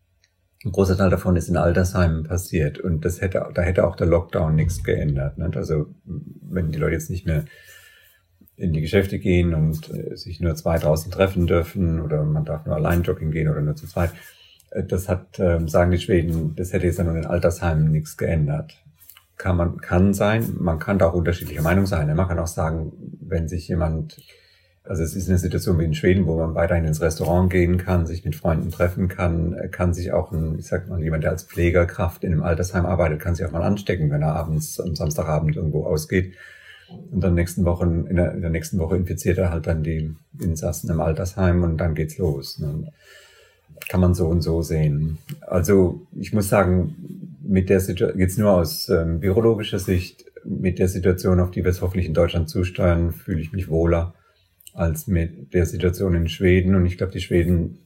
ein 0.65 0.73
großer 0.73 0.97
Teil 0.97 1.11
davon 1.11 1.37
ist 1.37 1.49
in 1.49 1.57
Altersheimen 1.57 2.25
passiert 2.25 2.79
und 2.79 3.05
das 3.05 3.21
hätte, 3.21 3.47
da 3.55 3.63
hätte 3.63 3.87
auch 3.87 3.97
der 3.97 4.07
Lockdown 4.07 4.55
nichts 4.55 4.83
geändert. 4.83 5.39
Ne? 5.39 5.51
Also 5.55 5.87
wenn 6.05 6.71
die 6.71 6.79
Leute 6.79 6.95
jetzt 6.95 7.11
nicht 7.11 7.27
mehr 7.27 7.45
in 8.57 8.73
die 8.73 8.81
Geschäfte 8.81 9.19
gehen 9.19 9.55
und 9.55 9.91
äh, 9.93 10.17
sich 10.17 10.41
nur 10.41 10.55
zwei 10.55 10.79
draußen 10.79 11.13
treffen 11.13 11.47
dürfen 11.47 12.01
oder 12.01 12.25
man 12.25 12.45
darf 12.45 12.65
nur 12.65 12.75
allein 12.75 13.03
jogging 13.03 13.31
gehen 13.31 13.49
oder 13.49 13.61
nur 13.61 13.77
zu 13.77 13.87
zweit, 13.87 14.13
äh, 14.71 14.83
das 14.83 15.09
hat, 15.09 15.39
äh, 15.39 15.61
sagen 15.69 15.91
die 15.91 15.99
Schweden, 15.99 16.57
das 16.57 16.73
hätte 16.73 16.87
jetzt 16.87 16.99
an 16.99 17.15
den 17.15 17.27
Altersheimen 17.27 17.91
nichts 17.91 18.17
geändert. 18.17 18.83
Kann 19.37 19.59
man, 19.59 19.77
kann 19.83 20.15
sein, 20.15 20.55
man 20.59 20.79
kann 20.79 20.99
da 20.99 21.09
auch 21.09 21.15
unterschiedlicher 21.15 21.61
Meinung 21.61 21.85
sein. 21.85 22.15
Man 22.17 22.27
kann 22.27 22.39
auch 22.39 22.47
sagen, 22.47 22.93
wenn 23.21 23.49
sich 23.49 23.69
jemand 23.69 24.17
also 24.89 25.03
es 25.03 25.17
ist 25.17 25.29
eine 25.29 25.39
Situation 25.39 25.79
wie 25.79 25.85
in 25.85 25.95
Schweden, 25.95 26.27
wo 26.27 26.37
man 26.37 26.55
weiterhin 26.55 26.85
ins 26.85 27.01
Restaurant 27.01 27.51
gehen 27.51 27.79
kann, 27.79 28.07
sich 28.07 28.25
mit 28.25 28.37
Freunden 28.37 28.71
treffen 28.71 29.09
kann, 29.09 29.57
kann 29.71 29.93
sich 29.93 30.13
auch 30.13 30.33
ein, 30.33 30.59
ich 30.59 30.67
sag 30.67 30.89
mal, 30.89 31.03
jemand, 31.03 31.25
der 31.25 31.33
als 31.33 31.45
Pflegerkraft 31.45 32.25
in 32.25 32.33
einem 32.33 32.43
Altersheim 32.43 32.87
arbeitet, 32.87 33.21
kann 33.21 33.35
sich 33.35 33.45
auch 33.45 33.53
mal 33.53 33.63
anstecken, 33.63 34.11
wenn 34.11 34.23
er 34.23 34.35
abends 34.35 34.81
am 34.81 34.95
Samstagabend 34.95 35.57
irgendwo 35.57 35.85
ausgeht. 35.85 36.35
Und 37.11 37.21
dann 37.21 37.35
nächsten 37.35 37.65
Wochen, 37.65 38.07
in 38.07 38.17
der, 38.17 38.33
in 38.33 38.43
der 38.43 38.51
nächsten 38.51 38.79
Woche 38.79 38.97
infiziert 38.97 39.39
er 39.39 39.51
halt 39.51 39.67
dann 39.67 39.83
die 39.83 40.15
Insassen 40.41 40.89
im 40.91 41.01
Altersheim 41.01 41.65
und 41.65 41.79
dann 41.79 41.97
geht's 41.97 42.17
los. 42.19 42.61
Ne? 42.61 42.93
Kann 43.89 44.01
man 44.01 44.15
so 44.15 44.29
und 44.29 44.43
so 44.43 44.63
sehen. 44.63 45.19
Also 45.41 46.07
ich 46.15 46.33
muss 46.33 46.49
sagen, 46.49 46.95
mit 47.43 47.71
der 47.71 47.81
Situation, 47.81 48.21
jetzt 48.21 48.39
nur 48.39 48.53
aus 48.53 48.89
ähm, 48.89 49.21
virologischer 49.21 49.81
Sicht, 49.81 50.25
mit 50.45 50.79
der 50.79 50.87
Situation, 50.87 51.41
auf 51.41 51.51
die 51.51 51.65
wir 51.65 51.73
es 51.73 51.83
hoffentlich 51.83 52.07
in 52.07 52.15
Deutschland 52.15 52.49
zusteuern, 52.49 53.11
fühle 53.11 53.41
ich 53.41 53.53
mich 53.53 53.69
wohler 53.69 54.15
als 54.77 55.07
mit 55.07 55.55
der 55.55 55.67
Situation 55.67 56.15
in 56.15 56.29
Schweden. 56.29 56.75
Und 56.75 56.87
ich 56.87 56.99
glaube, 56.99 57.13
die 57.13 57.21
Schweden, 57.21 57.79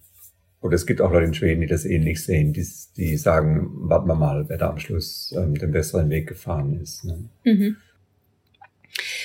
oder 0.61 0.75
es 0.75 0.87
gibt 0.87 1.01
auch 1.01 1.13
Leute 1.13 1.27
in 1.27 1.35
Schweden, 1.35 1.61
die 1.61 1.67
das 1.67 1.85
ähnlich 1.85 2.23
sehen, 2.23 2.53
die, 2.53 2.67
die 2.97 3.17
sagen, 3.17 3.71
warten 3.89 4.09
wir 4.09 4.17
mal, 4.17 4.49
wer 4.49 4.59
da 4.59 4.71
am 4.71 4.79
Schluss 4.79 5.35
ähm, 5.37 5.55
den 5.55 5.73
besseren 5.73 6.11
Weg 6.11 6.29
gefahren 6.29 6.81
ist. 6.81 7.05
Ne? 7.05 7.25
Mhm. 7.45 7.77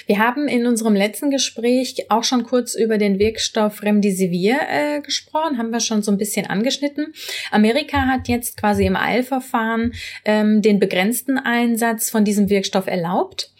Wir 0.07 0.19
haben 0.19 0.47
in 0.47 0.67
unserem 0.67 0.95
letzten 0.95 1.31
Gespräch 1.31 2.05
auch 2.09 2.23
schon 2.23 2.43
kurz 2.43 2.75
über 2.75 2.97
den 2.97 3.19
Wirkstoff 3.19 3.83
Remdesivir 3.83 4.57
äh, 4.69 5.01
gesprochen, 5.01 5.57
haben 5.57 5.71
wir 5.71 5.79
schon 5.79 6.03
so 6.03 6.11
ein 6.11 6.17
bisschen 6.17 6.47
angeschnitten. 6.47 7.13
Amerika 7.51 8.05
hat 8.05 8.27
jetzt 8.27 8.57
quasi 8.57 8.85
im 8.85 8.95
Eilverfahren 8.95 9.93
ähm, 10.23 10.61
den 10.61 10.79
begrenzten 10.79 11.37
Einsatz 11.37 12.09
von 12.09 12.25
diesem 12.25 12.49
Wirkstoff 12.49 12.87
erlaubt. 12.87 13.51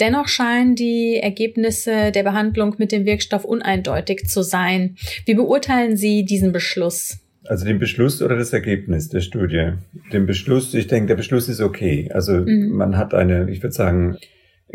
Dennoch 0.00 0.28
scheinen 0.28 0.74
die 0.74 1.16
Ergebnisse 1.16 2.10
der 2.10 2.22
Behandlung 2.22 2.74
mit 2.78 2.92
dem 2.92 3.04
Wirkstoff 3.04 3.44
uneindeutig 3.44 4.26
zu 4.26 4.42
sein. 4.42 4.96
Wie 5.26 5.34
beurteilen 5.34 5.96
Sie 5.96 6.24
diesen 6.24 6.52
Beschluss? 6.52 7.18
Also 7.44 7.64
den 7.64 7.78
Beschluss 7.78 8.22
oder 8.22 8.36
das 8.36 8.52
Ergebnis 8.52 9.08
der 9.08 9.20
Studie? 9.20 9.72
Den 10.12 10.26
Beschluss, 10.26 10.74
ich 10.74 10.86
denke, 10.86 11.08
der 11.08 11.16
Beschluss 11.16 11.48
ist 11.48 11.60
okay. 11.60 12.08
Also 12.12 12.34
mhm. 12.34 12.70
man 12.72 12.96
hat 12.96 13.14
eine, 13.14 13.50
ich 13.50 13.62
würde 13.62 13.74
sagen, 13.74 14.16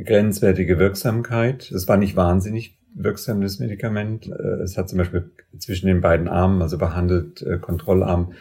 grenzwertige 0.04 0.80
Wirksamkeit. 0.80 1.72
Es 1.72 1.88
war 1.88 1.98
nicht 1.98 2.16
wahnsinnig 2.16 2.78
wirksam, 2.94 3.42
das 3.42 3.60
Medikament. 3.60 4.28
Äh, 4.28 4.62
es 4.64 4.78
hat 4.78 4.90
zum 4.90 4.98
Beispiel 4.98 5.32
zwischen 5.58 5.88
den 5.88 6.02
beiden 6.02 6.28
Armen, 6.28 6.62
also 6.62 6.78
behandelt 6.78 7.42
äh, 7.42 7.58
Kontrollarm, 7.58 8.34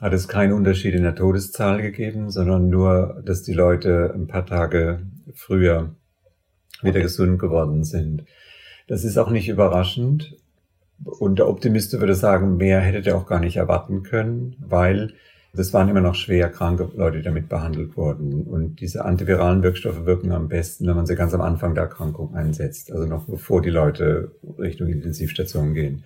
hat 0.00 0.12
es 0.12 0.28
keinen 0.28 0.52
Unterschied 0.52 0.94
in 0.94 1.02
der 1.02 1.14
Todeszahl 1.14 1.82
gegeben, 1.82 2.30
sondern 2.30 2.68
nur, 2.68 3.20
dass 3.24 3.42
die 3.42 3.52
Leute 3.52 4.12
ein 4.14 4.28
paar 4.28 4.46
Tage 4.46 5.02
früher 5.34 5.94
wieder 6.82 7.00
gesund 7.00 7.38
geworden 7.38 7.82
sind. 7.82 8.24
Das 8.86 9.04
ist 9.04 9.18
auch 9.18 9.30
nicht 9.30 9.48
überraschend. 9.48 10.36
Und 11.04 11.38
der 11.38 11.48
Optimist 11.48 11.92
würde 11.98 12.14
sagen, 12.14 12.56
mehr 12.56 12.80
hätte 12.80 13.02
der 13.02 13.16
auch 13.16 13.26
gar 13.26 13.40
nicht 13.40 13.56
erwarten 13.56 14.02
können, 14.02 14.56
weil 14.60 15.14
das 15.54 15.72
waren 15.72 15.88
immer 15.88 16.00
noch 16.00 16.14
schwer 16.14 16.50
kranke 16.50 16.90
Leute, 16.94 17.18
die 17.18 17.24
damit 17.24 17.48
behandelt 17.48 17.96
wurden. 17.96 18.42
Und 18.44 18.80
diese 18.80 19.04
antiviralen 19.04 19.62
Wirkstoffe 19.62 20.04
wirken 20.04 20.32
am 20.32 20.48
besten, 20.48 20.86
wenn 20.86 20.96
man 20.96 21.06
sie 21.06 21.16
ganz 21.16 21.34
am 21.34 21.40
Anfang 21.40 21.74
der 21.74 21.84
Erkrankung 21.84 22.34
einsetzt, 22.34 22.92
also 22.92 23.06
noch 23.06 23.26
bevor 23.26 23.62
die 23.62 23.70
Leute 23.70 24.32
Richtung 24.58 24.88
Intensivstation 24.88 25.74
gehen. 25.74 26.04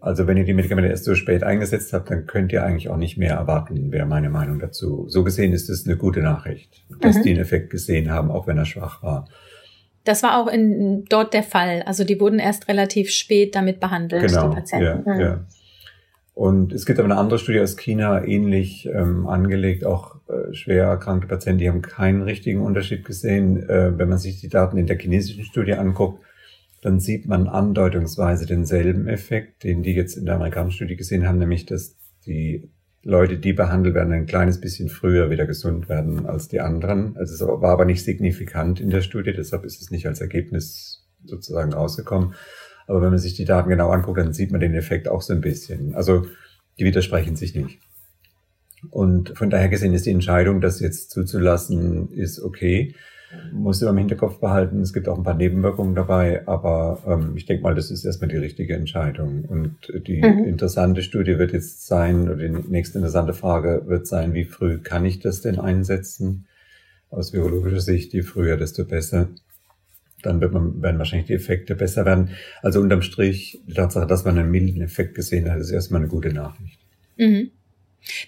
Also 0.00 0.26
wenn 0.26 0.36
ihr 0.36 0.44
die 0.44 0.54
Medikamente 0.54 0.90
erst 0.90 1.04
so 1.04 1.14
spät 1.14 1.44
eingesetzt 1.44 1.92
habt, 1.92 2.10
dann 2.10 2.26
könnt 2.26 2.52
ihr 2.52 2.64
eigentlich 2.64 2.88
auch 2.88 2.96
nicht 2.96 3.18
mehr 3.18 3.34
erwarten, 3.34 3.92
wäre 3.92 4.06
meine 4.06 4.30
Meinung 4.30 4.58
dazu. 4.58 5.06
So 5.08 5.22
gesehen 5.22 5.52
ist 5.52 5.70
es 5.70 5.86
eine 5.86 5.96
gute 5.96 6.20
Nachricht, 6.20 6.84
dass 7.00 7.16
mhm. 7.16 7.22
die 7.22 7.30
einen 7.30 7.40
Effekt 7.40 7.70
gesehen 7.70 8.10
haben, 8.10 8.30
auch 8.30 8.48
wenn 8.48 8.58
er 8.58 8.64
schwach 8.64 9.02
war. 9.02 9.28
Das 10.04 10.24
war 10.24 10.40
auch 10.40 10.48
in, 10.48 11.04
dort 11.08 11.34
der 11.34 11.44
Fall. 11.44 11.82
Also 11.82 12.02
die 12.02 12.18
wurden 12.18 12.40
erst 12.40 12.66
relativ 12.66 13.10
spät 13.10 13.54
damit 13.54 13.78
behandelt, 13.78 14.26
genau, 14.26 14.48
die 14.48 14.54
Patienten. 14.56 15.08
Ja, 15.08 15.14
mhm. 15.14 15.20
ja. 15.20 15.44
Und 16.34 16.72
es 16.72 16.86
gibt 16.86 16.98
aber 16.98 17.06
eine 17.06 17.18
andere 17.18 17.38
Studie 17.38 17.60
aus 17.60 17.76
China, 17.76 18.24
ähnlich 18.24 18.86
ähm, 18.86 19.26
angelegt, 19.26 19.84
auch 19.84 20.16
äh, 20.28 20.54
schwer 20.54 20.84
erkrankte 20.84 21.28
Patienten, 21.28 21.58
die 21.58 21.68
haben 21.68 21.82
keinen 21.82 22.22
richtigen 22.22 22.62
Unterschied 22.62 23.04
gesehen. 23.04 23.68
Äh, 23.68 23.98
wenn 23.98 24.08
man 24.08 24.18
sich 24.18 24.40
die 24.40 24.48
Daten 24.48 24.78
in 24.78 24.86
der 24.86 24.98
chinesischen 24.98 25.44
Studie 25.44 25.74
anguckt, 25.74 26.22
dann 26.80 27.00
sieht 27.00 27.26
man 27.26 27.48
andeutungsweise 27.48 28.46
denselben 28.46 29.08
Effekt, 29.08 29.62
den 29.62 29.82
die 29.82 29.94
jetzt 29.94 30.16
in 30.16 30.24
der 30.24 30.36
amerikanischen 30.36 30.76
Studie 30.76 30.96
gesehen 30.96 31.28
haben, 31.28 31.38
nämlich 31.38 31.66
dass 31.66 31.96
die 32.26 32.70
Leute, 33.04 33.36
die 33.38 33.52
behandelt 33.52 33.94
werden, 33.94 34.12
ein 34.12 34.26
kleines 34.26 34.60
bisschen 34.60 34.88
früher 34.88 35.28
wieder 35.30 35.46
gesund 35.46 35.88
werden 35.88 36.24
als 36.26 36.48
die 36.48 36.60
anderen. 36.60 37.16
Also 37.16 37.34
es 37.34 37.40
war 37.40 37.72
aber 37.72 37.84
nicht 37.84 38.04
signifikant 38.04 38.80
in 38.80 38.90
der 38.90 39.02
Studie, 39.02 39.32
deshalb 39.32 39.64
ist 39.64 39.82
es 39.82 39.90
nicht 39.90 40.06
als 40.06 40.20
Ergebnis 40.20 41.04
sozusagen 41.24 41.72
rausgekommen. 41.72 42.34
Aber 42.86 43.02
wenn 43.02 43.10
man 43.10 43.18
sich 43.18 43.34
die 43.34 43.44
Daten 43.44 43.68
genau 43.68 43.90
anguckt, 43.90 44.18
dann 44.18 44.32
sieht 44.32 44.52
man 44.52 44.60
den 44.60 44.74
Effekt 44.74 45.08
auch 45.08 45.22
so 45.22 45.32
ein 45.32 45.40
bisschen. 45.40 45.94
Also 45.94 46.26
die 46.78 46.84
widersprechen 46.84 47.36
sich 47.36 47.54
nicht. 47.54 47.78
Und 48.90 49.36
von 49.36 49.50
daher 49.50 49.68
gesehen 49.68 49.94
ist 49.94 50.06
die 50.06 50.10
Entscheidung, 50.10 50.60
das 50.60 50.80
jetzt 50.80 51.10
zuzulassen, 51.10 52.12
ist 52.12 52.40
okay. 52.40 52.94
Muss 53.52 53.80
immer 53.80 53.92
im 53.92 53.98
Hinterkopf 53.98 54.40
behalten, 54.40 54.82
es 54.82 54.92
gibt 54.92 55.08
auch 55.08 55.16
ein 55.16 55.24
paar 55.24 55.34
Nebenwirkungen 55.34 55.94
dabei, 55.94 56.46
aber 56.46 57.02
ähm, 57.06 57.32
ich 57.34 57.46
denke 57.46 57.62
mal, 57.62 57.74
das 57.74 57.90
ist 57.90 58.04
erstmal 58.04 58.28
die 58.28 58.36
richtige 58.36 58.74
Entscheidung. 58.74 59.44
Und 59.46 59.76
die 60.06 60.20
mhm. 60.20 60.44
interessante 60.44 61.02
Studie 61.02 61.38
wird 61.38 61.52
jetzt 61.52 61.86
sein, 61.86 62.28
oder 62.28 62.46
die 62.46 62.50
nächste 62.50 62.98
interessante 62.98 63.32
Frage 63.32 63.84
wird 63.86 64.06
sein, 64.06 64.34
wie 64.34 64.44
früh 64.44 64.78
kann 64.78 65.06
ich 65.06 65.20
das 65.20 65.40
denn 65.40 65.58
einsetzen? 65.58 66.46
Aus 67.08 67.32
virologischer 67.32 67.80
Sicht, 67.80 68.12
je 68.12 68.22
früher, 68.22 68.56
desto 68.56 68.84
besser 68.84 69.28
dann 70.22 70.40
wird 70.40 70.52
man, 70.52 70.82
werden 70.82 70.98
wahrscheinlich 70.98 71.26
die 71.26 71.34
Effekte 71.34 71.74
besser 71.74 72.04
werden. 72.04 72.30
Also 72.62 72.80
unterm 72.80 73.02
Strich, 73.02 73.60
die 73.66 73.74
Tatsache, 73.74 74.06
dass 74.06 74.24
man 74.24 74.38
einen 74.38 74.50
milden 74.50 74.82
Effekt 74.82 75.14
gesehen 75.14 75.50
hat, 75.50 75.58
ist 75.58 75.70
erstmal 75.70 76.00
eine 76.00 76.08
gute 76.08 76.32
Nachricht. 76.32 76.78
Mhm. 77.16 77.50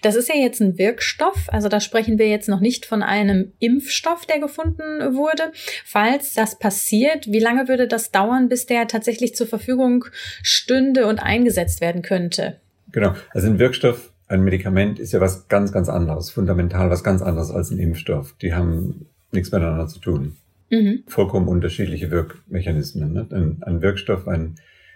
Das 0.01 0.15
ist 0.15 0.29
ja 0.29 0.35
jetzt 0.35 0.61
ein 0.61 0.77
Wirkstoff, 0.77 1.49
also 1.49 1.67
da 1.67 1.81
sprechen 1.81 2.17
wir 2.17 2.29
jetzt 2.29 2.47
noch 2.47 2.61
nicht 2.61 2.85
von 2.85 3.03
einem 3.03 3.51
Impfstoff, 3.59 4.25
der 4.25 4.39
gefunden 4.39 5.15
wurde. 5.15 5.51
Falls 5.83 6.33
das 6.33 6.57
passiert, 6.57 7.27
wie 7.27 7.39
lange 7.39 7.67
würde 7.67 7.87
das 7.87 8.11
dauern, 8.11 8.47
bis 8.47 8.65
der 8.65 8.87
tatsächlich 8.87 9.35
zur 9.35 9.47
Verfügung 9.47 10.05
stünde 10.41 11.07
und 11.07 11.19
eingesetzt 11.19 11.81
werden 11.81 12.01
könnte? 12.03 12.61
Genau, 12.91 13.13
also 13.31 13.47
ein 13.47 13.59
Wirkstoff, 13.59 14.13
ein 14.27 14.43
Medikament 14.43 14.99
ist 14.99 15.11
ja 15.11 15.19
was 15.19 15.49
ganz, 15.49 15.71
ganz 15.71 15.89
anderes, 15.89 16.31
fundamental 16.31 16.89
was 16.89 17.03
ganz 17.03 17.21
anderes 17.21 17.51
als 17.51 17.71
ein 17.71 17.79
Impfstoff. 17.79 18.33
Die 18.41 18.53
haben 18.53 19.07
nichts 19.31 19.51
miteinander 19.51 19.87
zu 19.87 19.99
tun. 19.99 20.37
Mhm. 20.69 21.03
Vollkommen 21.07 21.47
unterschiedliche 21.47 22.11
Wirkmechanismen. 22.11 23.13
Ne? 23.13 23.27
Ein, 23.31 23.57
ein 23.61 23.81
Wirkstoff, 23.81 24.27
ein 24.27 24.55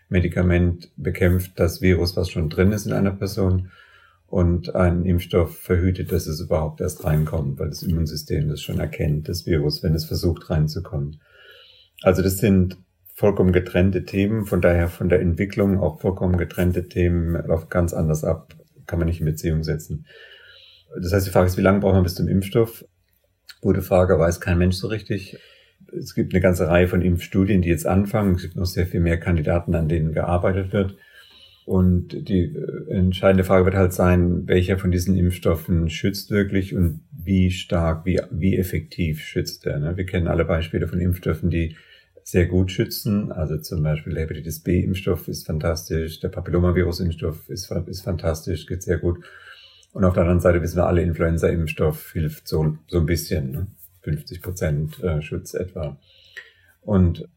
Medikament 0.10 0.92
bekämpft 0.98 1.52
das 1.56 1.82
Virus, 1.82 2.18
was 2.18 2.30
schon 2.30 2.50
drin 2.50 2.72
ist 2.72 2.86
in 2.86 2.94
einer 2.94 3.12
Person. 3.12 3.72
Und 4.28 4.76
ein 4.76 5.06
Impfstoff 5.06 5.58
verhütet, 5.58 6.12
dass 6.12 6.28
es 6.28 6.40
überhaupt 6.40 6.82
erst 6.82 7.04
reinkommt, 7.04 7.60
weil 7.60 7.70
das 7.70 7.82
Immunsystem 7.82 8.48
das 8.48 8.62
schon 8.62 8.80
erkennt, 8.80 9.28
das 9.28 9.48
Virus, 9.48 9.82
wenn 9.82 9.96
es 9.96 10.06
versucht 10.06 10.52
reinzukommen. 10.52 11.20
Also 12.04 12.22
das 12.22 12.38
sind 12.38 12.78
vollkommen 13.16 13.52
getrennte 13.52 14.06
Themen, 14.06 14.46
von 14.46 14.62
daher 14.62 14.88
von 14.88 15.10
der 15.10 15.20
Entwicklung 15.20 15.80
auch 15.80 16.00
vollkommen 16.00 16.38
getrennte 16.38 16.88
Themen 16.88 17.34
laufen 17.48 17.70
ganz 17.70 17.94
anders 17.94 18.24
ab, 18.24 18.54
kann 18.86 19.00
man 19.00 19.08
nicht 19.08 19.20
in 19.20 19.26
Beziehung 19.26 19.64
setzen. 19.64 20.06
Das 20.96 21.12
heißt, 21.12 21.28
die 21.28 21.32
Frage 21.32 21.48
ist, 21.48 21.58
wie 21.58 21.62
lange 21.62 21.80
braucht 21.80 21.96
man 21.96 22.04
bis 22.04 22.16
zum 22.16 22.28
Impfstoff? 22.28 22.86
Gute 23.62 23.82
Frage, 23.82 24.18
weiß 24.18 24.40
kein 24.40 24.58
Mensch 24.58 24.76
so 24.76 24.88
richtig 24.88 25.38
es 25.98 26.16
gibt 26.16 26.34
eine 26.34 26.42
ganze 26.42 26.68
Reihe 26.68 26.88
von 26.88 27.02
Impfstudien, 27.02 27.62
die 27.62 27.70
jetzt 27.70 27.88
anfangen. 27.88 28.36
Es 28.36 28.42
gibt 28.42 28.56
noch 28.56 28.66
sehr 28.66 28.88
viel 28.88 29.00
mehr 29.00 29.18
Kandidaten, 29.18 29.76
an 29.76 29.88
denen 29.88 30.14
gearbeitet 30.14 30.74
wird. 30.74 30.96
Und 31.66 32.28
die 32.28 32.46
äh, 32.46 32.92
entscheidende 32.92 33.44
Frage 33.44 33.66
wird 33.66 33.76
halt 33.76 33.94
sein, 33.94 34.48
welcher 34.48 34.80
von 34.80 34.90
diesen 34.92 35.16
Impfstoffen 35.16 35.90
schützt 35.90 36.32
wirklich 36.32 36.76
und 36.76 37.02
wie 37.12 37.52
stark, 37.52 38.06
wie, 38.06 38.20
wie 38.32 38.58
effektiv 38.58 39.22
schützt 39.22 39.68
er. 39.68 39.80
Ne? 39.80 39.96
Wir 39.96 40.06
kennen 40.06 40.28
alle 40.28 40.46
Beispiele 40.46 40.88
von 40.88 41.00
Impfstoffen, 41.00 41.52
die 41.52 41.76
sehr 42.24 42.48
gut 42.48 42.72
schützen. 42.72 43.32
Also 43.32 43.58
zum 43.58 43.84
Beispiel 43.84 44.14
der 44.14 44.24
Hepatitis 44.24 44.62
B-Impfstoff 44.62 45.28
ist 45.28 45.46
fantastisch, 45.46 46.20
der 46.20 46.30
Papillomavirus-Impfstoff 46.30 47.50
ist, 47.50 47.72
ist 47.88 48.02
fantastisch, 48.02 48.66
geht 48.66 48.82
sehr 48.82 48.98
gut. 48.98 49.24
Und 49.94 50.04
auf 50.04 50.14
der 50.14 50.22
anderen 50.24 50.40
Seite 50.40 50.62
wissen 50.62 50.78
wir 50.78 50.88
alle, 50.88 51.02
Influenza-Impfstoff 51.02 52.14
hilft 52.14 52.48
so, 52.48 52.78
so 52.88 53.00
ein 53.00 53.06
bisschen. 53.06 53.52
Ne? 53.52 53.68
50 54.02 54.42
Prozent 54.42 55.04
äh, 55.04 55.22
Schutz 55.22 55.54
etwa. 55.54 55.98
Und 56.82 57.28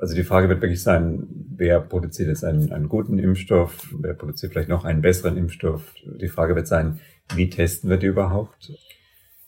also 0.00 0.14
die 0.14 0.24
Frage 0.24 0.48
wird 0.48 0.62
wirklich 0.62 0.82
sein, 0.82 1.26
wer 1.56 1.80
produziert 1.80 2.28
jetzt 2.28 2.44
einen, 2.44 2.70
einen 2.70 2.88
guten 2.88 3.18
Impfstoff, 3.18 3.92
wer 3.98 4.14
produziert 4.14 4.52
vielleicht 4.52 4.68
noch 4.68 4.84
einen 4.84 5.02
besseren 5.02 5.36
Impfstoff. 5.36 5.94
Die 6.04 6.28
Frage 6.28 6.54
wird 6.54 6.68
sein, 6.68 7.00
Wie 7.34 7.48
testen 7.48 7.88
wir 7.90 7.96
die 7.96 8.06
überhaupt? 8.06 8.72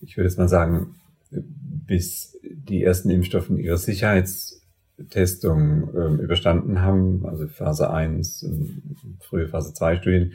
Ich 0.01 0.17
würde 0.17 0.29
jetzt 0.29 0.39
mal 0.39 0.49
sagen, 0.49 0.97
bis 1.31 2.39
die 2.43 2.83
ersten 2.83 3.11
Impfstoffe 3.11 3.51
ihre 3.51 3.79
Sicherheitstestung 3.79 5.95
äh, 5.95 6.23
überstanden 6.23 6.81
haben, 6.81 7.27
also 7.27 7.47
Phase 7.49 7.91
1 7.91 8.43
und 8.45 8.83
frühe 9.21 9.49
Phase 9.49 9.75
2 9.75 9.97
Studien, 9.97 10.33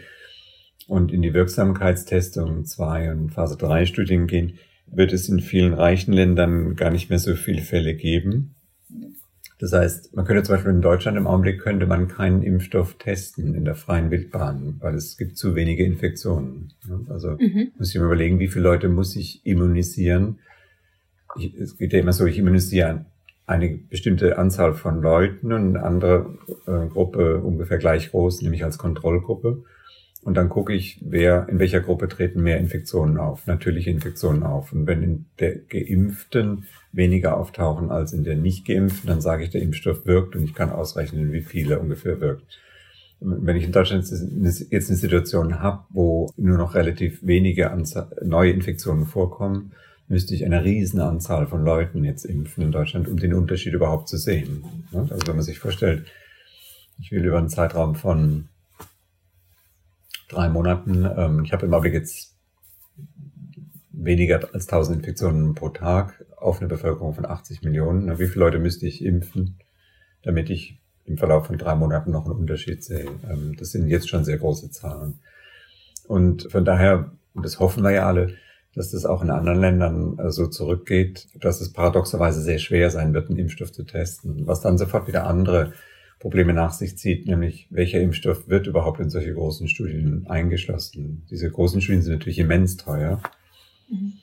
und 0.87 1.11
in 1.11 1.21
die 1.21 1.33
Wirksamkeitstestung 1.33 2.65
2 2.65 3.11
und 3.11 3.29
Phase 3.31 3.57
3 3.57 3.85
Studien 3.85 4.27
gehen, 4.27 4.57
wird 4.91 5.13
es 5.13 5.29
in 5.29 5.39
vielen 5.39 5.73
reichen 5.73 6.13
Ländern 6.13 6.75
gar 6.75 6.91
nicht 6.91 7.09
mehr 7.09 7.19
so 7.19 7.35
viele 7.35 7.61
Fälle 7.61 7.93
geben. 7.95 8.55
Das 9.59 9.73
heißt, 9.73 10.15
man 10.15 10.25
könnte 10.25 10.43
zum 10.43 10.55
Beispiel 10.55 10.71
in 10.71 10.81
Deutschland 10.81 11.17
im 11.17 11.25
Augenblick 11.25 11.59
könnte 11.59 11.87
man 11.87 12.07
keinen 12.07 12.43
Impfstoff 12.43 12.97
testen 12.99 13.55
in 13.55 13.65
der 13.65 13.73
freien 13.73 14.11
Wildbahn, 14.11 14.75
weil 14.79 14.93
es 14.93 15.17
gibt 15.17 15.37
zu 15.37 15.55
wenige 15.55 15.83
Infektionen. 15.83 16.73
Also 17.09 17.37
mhm. 17.39 17.71
muss 17.77 17.89
ich 17.89 17.99
mir 17.99 18.05
überlegen, 18.05 18.39
wie 18.39 18.47
viele 18.47 18.63
Leute 18.63 18.87
muss 18.87 19.15
ich 19.15 19.45
immunisieren. 19.45 20.39
Ich, 21.39 21.55
es 21.55 21.77
geht 21.77 21.93
ja 21.93 21.99
immer 21.99 22.13
so, 22.13 22.25
ich 22.27 22.37
immunisiere 22.37 23.05
eine 23.47 23.69
bestimmte 23.69 24.37
Anzahl 24.37 24.73
von 24.73 25.01
Leuten 25.01 25.51
und 25.53 25.75
eine 25.75 25.83
andere 25.83 26.37
äh, 26.67 26.87
Gruppe 26.87 27.39
ungefähr 27.39 27.77
gleich 27.77 28.11
groß, 28.11 28.41
nämlich 28.43 28.63
als 28.63 28.77
Kontrollgruppe. 28.77 29.63
Und 30.27 30.33
dann 30.33 30.49
gucke 30.49 30.73
ich, 30.73 30.99
wer, 31.05 31.47
in 31.47 31.57
welcher 31.57 31.79
Gruppe 31.79 32.09
treten 32.09 32.43
mehr 32.43 32.57
Infektionen 32.57 33.17
auf, 33.17 33.47
natürliche 33.47 33.91
Infektionen 33.91 34.43
auf. 34.43 34.73
Und 34.73 34.85
wenn 34.85 35.01
in 35.01 35.25
der 35.39 35.55
Geimpften 35.55 36.65
weniger 36.91 37.37
auftauchen 37.37 37.91
als 37.91 38.11
in 38.11 38.25
der 38.25 38.35
nicht 38.35 38.67
Geimpften, 38.67 39.07
dann 39.07 39.21
sage 39.21 39.45
ich, 39.45 39.51
der 39.51 39.61
Impfstoff 39.61 40.05
wirkt 40.05 40.35
und 40.35 40.43
ich 40.43 40.53
kann 40.53 40.69
ausrechnen, 40.69 41.31
wie 41.31 41.43
viele 41.43 41.79
ungefähr 41.79 42.19
wirkt. 42.19 42.59
Wenn 43.21 43.55
ich 43.55 43.63
in 43.63 43.71
Deutschland 43.71 44.03
jetzt 44.03 44.89
eine 44.89 44.97
Situation 44.97 45.61
habe, 45.61 45.85
wo 45.91 46.29
nur 46.35 46.57
noch 46.57 46.75
relativ 46.75 47.25
wenige 47.25 47.71
Anzahl, 47.71 48.09
neue 48.21 48.51
Infektionen 48.51 49.05
vorkommen, 49.05 49.71
müsste 50.09 50.35
ich 50.35 50.43
eine 50.43 50.61
riesen 50.61 50.99
Anzahl 50.99 51.47
von 51.47 51.63
Leuten 51.63 52.03
jetzt 52.03 52.25
impfen 52.25 52.65
in 52.65 52.73
Deutschland, 52.73 53.07
um 53.07 53.15
den 53.15 53.33
Unterschied 53.33 53.73
überhaupt 53.73 54.09
zu 54.09 54.17
sehen. 54.17 54.65
Also 54.91 55.25
wenn 55.25 55.37
man 55.37 55.45
sich 55.45 55.59
vorstellt, 55.59 56.03
ich 56.99 57.13
will 57.13 57.23
über 57.23 57.37
einen 57.37 57.47
Zeitraum 57.47 57.95
von 57.95 58.49
drei 60.27 60.49
Monaten. 60.49 61.05
Ähm, 61.17 61.43
ich 61.43 61.53
habe 61.53 61.65
im 61.65 61.73
Augenblick 61.73 61.93
jetzt 61.93 62.35
weniger 63.91 64.49
als 64.53 64.67
1000 64.67 64.97
Infektionen 64.97 65.55
pro 65.55 65.69
Tag 65.69 66.25
auf 66.37 66.59
eine 66.59 66.67
Bevölkerung 66.67 67.13
von 67.13 67.25
80 67.25 67.63
Millionen. 67.63 68.19
Wie 68.19 68.27
viele 68.27 68.45
Leute 68.45 68.59
müsste 68.59 68.85
ich 68.87 69.03
impfen, 69.03 69.57
damit 70.23 70.49
ich 70.49 70.79
im 71.05 71.17
Verlauf 71.17 71.47
von 71.47 71.57
drei 71.57 71.75
Monaten 71.75 72.11
noch 72.11 72.25
einen 72.25 72.35
Unterschied 72.35 72.83
sehe? 72.83 73.07
Ähm, 73.29 73.55
das 73.57 73.71
sind 73.71 73.87
jetzt 73.87 74.09
schon 74.09 74.23
sehr 74.23 74.37
große 74.37 74.69
Zahlen. 74.71 75.19
Und 76.07 76.51
von 76.51 76.63
daher, 76.63 77.11
und 77.33 77.45
das 77.45 77.59
hoffen 77.59 77.83
wir 77.83 77.91
ja 77.91 78.07
alle, 78.07 78.35
dass 78.75 78.91
das 78.91 79.05
auch 79.05 79.23
in 79.23 79.31
anderen 79.31 79.59
Ländern 79.59 80.19
äh, 80.19 80.31
so 80.31 80.47
zurückgeht, 80.47 81.27
dass 81.35 81.61
es 81.61 81.73
paradoxerweise 81.73 82.41
sehr 82.41 82.59
schwer 82.59 82.91
sein 82.91 83.13
wird, 83.13 83.29
einen 83.29 83.39
Impfstoff 83.39 83.71
zu 83.71 83.83
testen, 83.83 84.45
was 84.45 84.61
dann 84.61 84.77
sofort 84.77 85.07
wieder 85.07 85.25
andere 85.25 85.73
Probleme 86.19 86.53
nach 86.53 86.71
sich 86.71 86.97
zieht, 86.97 87.27
nämlich 87.27 87.67
welcher 87.69 88.01
Impfstoff 88.01 88.47
wird 88.47 88.67
überhaupt 88.67 88.99
in 88.99 89.09
solche 89.09 89.33
großen 89.33 89.67
Studien 89.67 90.25
eingeschlossen. 90.27 91.25
Diese 91.29 91.49
großen 91.49 91.81
Studien 91.81 92.01
sind 92.01 92.13
natürlich 92.13 92.39
immens 92.39 92.77
teuer. 92.77 93.21
Mhm. 93.89 94.13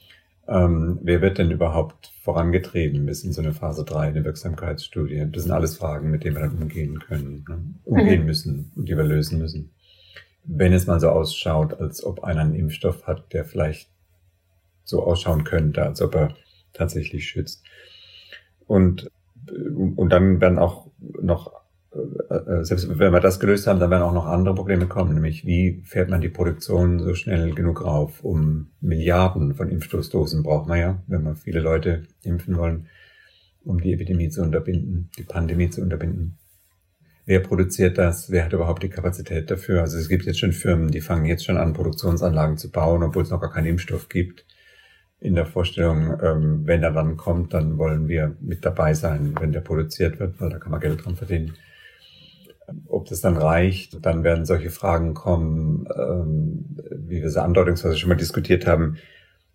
Ähm, 0.46 0.98
wer 1.02 1.22
wird 1.22 1.38
denn 1.38 1.50
überhaupt 1.50 2.12
vorangetrieben 2.20 3.06
bis 3.06 3.24
in 3.24 3.32
so 3.32 3.40
eine 3.40 3.54
Phase 3.54 3.84
3, 3.84 4.08
eine 4.08 4.24
Wirksamkeitsstudie? 4.24 5.26
Das 5.30 5.44
sind 5.44 5.52
alles 5.52 5.76
Fragen, 5.76 6.10
mit 6.10 6.24
denen 6.24 6.36
wir 6.36 6.42
dann 6.42 6.58
umgehen 6.58 6.98
können, 6.98 7.44
ne? 7.48 7.62
umgehen 7.84 8.20
mhm. 8.20 8.26
müssen 8.26 8.72
und 8.74 8.88
die 8.88 8.96
wir 8.96 9.04
lösen 9.04 9.38
müssen. 9.38 9.70
Wenn 10.44 10.72
es 10.72 10.86
mal 10.86 11.00
so 11.00 11.08
ausschaut, 11.08 11.80
als 11.80 12.04
ob 12.04 12.24
einer 12.24 12.42
einen 12.42 12.54
Impfstoff 12.54 13.06
hat, 13.06 13.32
der 13.32 13.44
vielleicht 13.44 13.88
so 14.82 15.02
ausschauen 15.02 15.44
könnte, 15.44 15.82
als 15.82 16.02
ob 16.02 16.14
er 16.14 16.36
tatsächlich 16.74 17.26
schützt. 17.26 17.64
Und, 18.66 19.10
und 19.48 20.10
dann 20.10 20.42
werden 20.42 20.58
auch 20.58 20.88
noch 21.22 21.52
äh, 21.52 21.56
äh, 21.56 21.63
selbst 22.62 22.98
wenn 22.98 23.12
wir 23.12 23.20
das 23.20 23.38
gelöst 23.38 23.66
haben, 23.66 23.78
dann 23.78 23.90
werden 23.90 24.02
auch 24.02 24.12
noch 24.12 24.26
andere 24.26 24.54
Probleme 24.54 24.86
kommen, 24.86 25.14
nämlich 25.14 25.46
wie 25.46 25.82
fährt 25.84 26.10
man 26.10 26.20
die 26.20 26.28
Produktion 26.28 26.98
so 26.98 27.14
schnell 27.14 27.54
genug 27.54 27.84
rauf? 27.84 28.24
Um 28.24 28.70
Milliarden 28.80 29.54
von 29.54 29.68
Impfstoßdosen 29.68 30.42
braucht 30.42 30.66
man 30.66 30.78
ja, 30.78 31.02
wenn 31.06 31.22
wir 31.22 31.36
viele 31.36 31.60
Leute 31.60 32.04
impfen 32.22 32.56
wollen, 32.56 32.88
um 33.64 33.80
die 33.80 33.92
Epidemie 33.92 34.28
zu 34.28 34.42
unterbinden, 34.42 35.10
die 35.16 35.22
Pandemie 35.22 35.70
zu 35.70 35.82
unterbinden. 35.82 36.38
Wer 37.26 37.40
produziert 37.40 37.96
das? 37.96 38.30
Wer 38.30 38.44
hat 38.44 38.52
überhaupt 38.52 38.82
die 38.82 38.90
Kapazität 38.90 39.50
dafür? 39.50 39.80
Also 39.80 39.96
es 39.96 40.08
gibt 40.08 40.26
jetzt 40.26 40.40
schon 40.40 40.52
Firmen, 40.52 40.90
die 40.90 41.00
fangen 41.00 41.24
jetzt 41.24 41.44
schon 41.44 41.56
an, 41.56 41.72
Produktionsanlagen 41.72 42.58
zu 42.58 42.70
bauen, 42.70 43.02
obwohl 43.02 43.22
es 43.22 43.30
noch 43.30 43.40
gar 43.40 43.52
keinen 43.52 43.66
Impfstoff 43.66 44.08
gibt. 44.08 44.44
In 45.20 45.34
der 45.34 45.46
Vorstellung, 45.46 46.18
ähm, 46.22 46.66
wenn 46.66 46.82
er 46.82 46.92
dann 46.92 47.16
kommt, 47.16 47.54
dann 47.54 47.78
wollen 47.78 48.08
wir 48.08 48.36
mit 48.40 48.64
dabei 48.66 48.92
sein, 48.92 49.34
wenn 49.40 49.52
der 49.52 49.60
produziert 49.60 50.20
wird, 50.20 50.38
weil 50.38 50.50
da 50.50 50.58
kann 50.58 50.72
man 50.72 50.80
Geld 50.80 51.02
dran 51.02 51.16
verdienen. 51.16 51.54
Ob 52.86 53.06
das 53.06 53.20
dann 53.20 53.36
reicht, 53.36 54.04
dann 54.04 54.24
werden 54.24 54.46
solche 54.46 54.70
Fragen 54.70 55.14
kommen, 55.14 55.86
ähm, 55.96 56.64
wie 56.90 57.22
wir 57.22 57.30
sie 57.30 57.42
andeutungsweise 57.42 57.96
schon 57.96 58.08
mal 58.08 58.16
diskutiert 58.16 58.66
haben, 58.66 58.96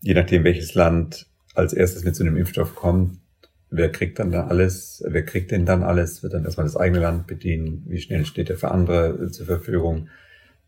je 0.02 0.14
nachdem, 0.14 0.44
welches 0.44 0.76
Land 0.76 1.28
als 1.56 1.74
erstes 1.74 2.04
mit 2.04 2.16
so 2.16 2.24
einem 2.24 2.38
Impfstoff 2.38 2.76
kommt, 2.76 3.20
wer 3.70 3.92
kriegt 3.92 4.20
dann 4.20 4.32
da 4.32 4.48
alles, 4.48 5.04
wer 5.08 5.24
kriegt 5.24 5.52
denn 5.52 5.66
dann 5.66 5.84
alles, 5.84 6.24
wird 6.24 6.34
dann 6.34 6.46
erstmal 6.46 6.66
das 6.66 6.78
eigene 6.78 7.00
Land 7.00 7.28
bedienen, 7.28 7.84
wie 7.88 8.00
schnell 8.00 8.26
steht 8.26 8.50
er 8.50 8.58
für 8.58 8.72
andere 8.72 9.30
zur 9.32 9.46
Verfügung. 9.46 10.10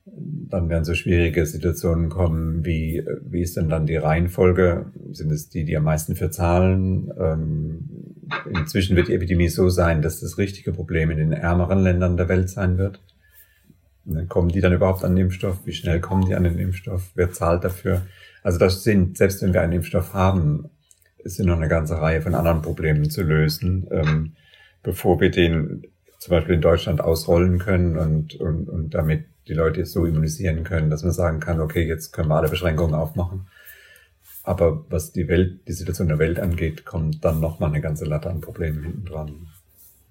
Dann 0.06 0.70
werden 0.70 0.84
so 0.84 0.96
schwierige 0.96 1.46
Situationen 1.46 2.10
kommen, 2.10 2.66
wie, 2.66 3.04
wie 3.22 3.42
ist 3.42 3.56
denn 3.56 3.70
dann 3.70 3.86
die 3.86 3.96
Reihenfolge? 3.96 4.92
Sind 5.12 5.32
es 5.32 5.50
die, 5.50 5.64
die 5.64 5.78
am 5.78 5.84
meisten 5.84 6.16
für 6.16 6.32
zahlen? 6.32 7.12
Ähm, 7.20 7.90
inzwischen 8.50 8.96
wird 8.96 9.08
die 9.08 9.14
Epidemie 9.14 9.50
so 9.50 9.70
sein, 9.70 10.02
dass 10.02 10.20
das 10.20 10.38
richtige 10.38 10.74
Problem 10.74 11.12
in 11.12 11.18
den 11.18 11.34
ärmeren 11.34 11.80
Ländern 11.80 12.18
der 12.18 12.30
Welt 12.30 12.50
sein 12.50 12.78
wird. 12.78 13.00
Kommen 14.28 14.50
die 14.50 14.62
dann 14.62 14.74
überhaupt 14.74 15.04
an 15.04 15.16
den 15.16 15.26
Impfstoff? 15.26 15.60
Wie 15.66 15.74
schnell 15.74 16.00
kommen 16.00 16.26
die 16.26 16.36
an 16.36 16.44
den 16.44 16.58
Impfstoff? 16.58 17.12
Wer 17.14 17.32
zahlt 17.32 17.64
dafür? 17.64 18.02
Also 18.42 18.58
das 18.58 18.84
sind, 18.84 19.18
selbst 19.18 19.42
wenn 19.44 19.54
wir 19.54 19.62
einen 19.62 19.74
Impfstoff 19.74 20.14
haben, 20.14 20.70
ist 21.20 21.40
noch 21.40 21.58
eine 21.58 21.68
ganze 21.68 22.02
Reihe 22.02 22.22
von 22.22 22.34
anderen 22.34 22.64
Problemen 22.64 23.10
zu 23.10 23.22
lösen, 23.22 23.88
ähm, 23.92 24.34
bevor 24.82 25.22
wir 25.22 25.30
den 25.30 25.84
zum 26.22 26.32
Beispiel 26.34 26.54
in 26.54 26.62
Deutschland 26.62 27.02
ausrollen 27.02 27.58
können 27.58 27.98
und, 27.98 28.36
und, 28.36 28.70
und 28.70 28.94
damit 28.94 29.26
die 29.48 29.56
Leute 29.56 29.84
so 29.88 30.06
immunisieren 30.06 30.64
können, 30.64 30.92
dass 30.92 31.02
man 31.02 31.14
sagen 31.14 31.40
kann, 31.40 31.60
okay, 31.60 31.88
jetzt 31.88 32.12
können 32.12 32.30
wir 32.30 32.36
alle 32.36 32.48
Beschränkungen 32.48 32.94
aufmachen. 32.94 33.48
Aber 34.44 34.86
was 34.90 35.12
die 35.12 35.28
Welt, 35.28 35.68
die 35.68 35.74
Situation 35.74 36.10
der 36.10 36.20
Welt 36.20 36.40
angeht, 36.40 36.86
kommt 36.86 37.26
dann 37.26 37.40
nochmal 37.40 37.72
eine 37.72 37.82
ganze 37.82 38.06
Latte 38.06 38.30
an 38.30 38.40
Problemen 38.40 38.84
hinten 38.84 39.06
dran. 39.06 39.48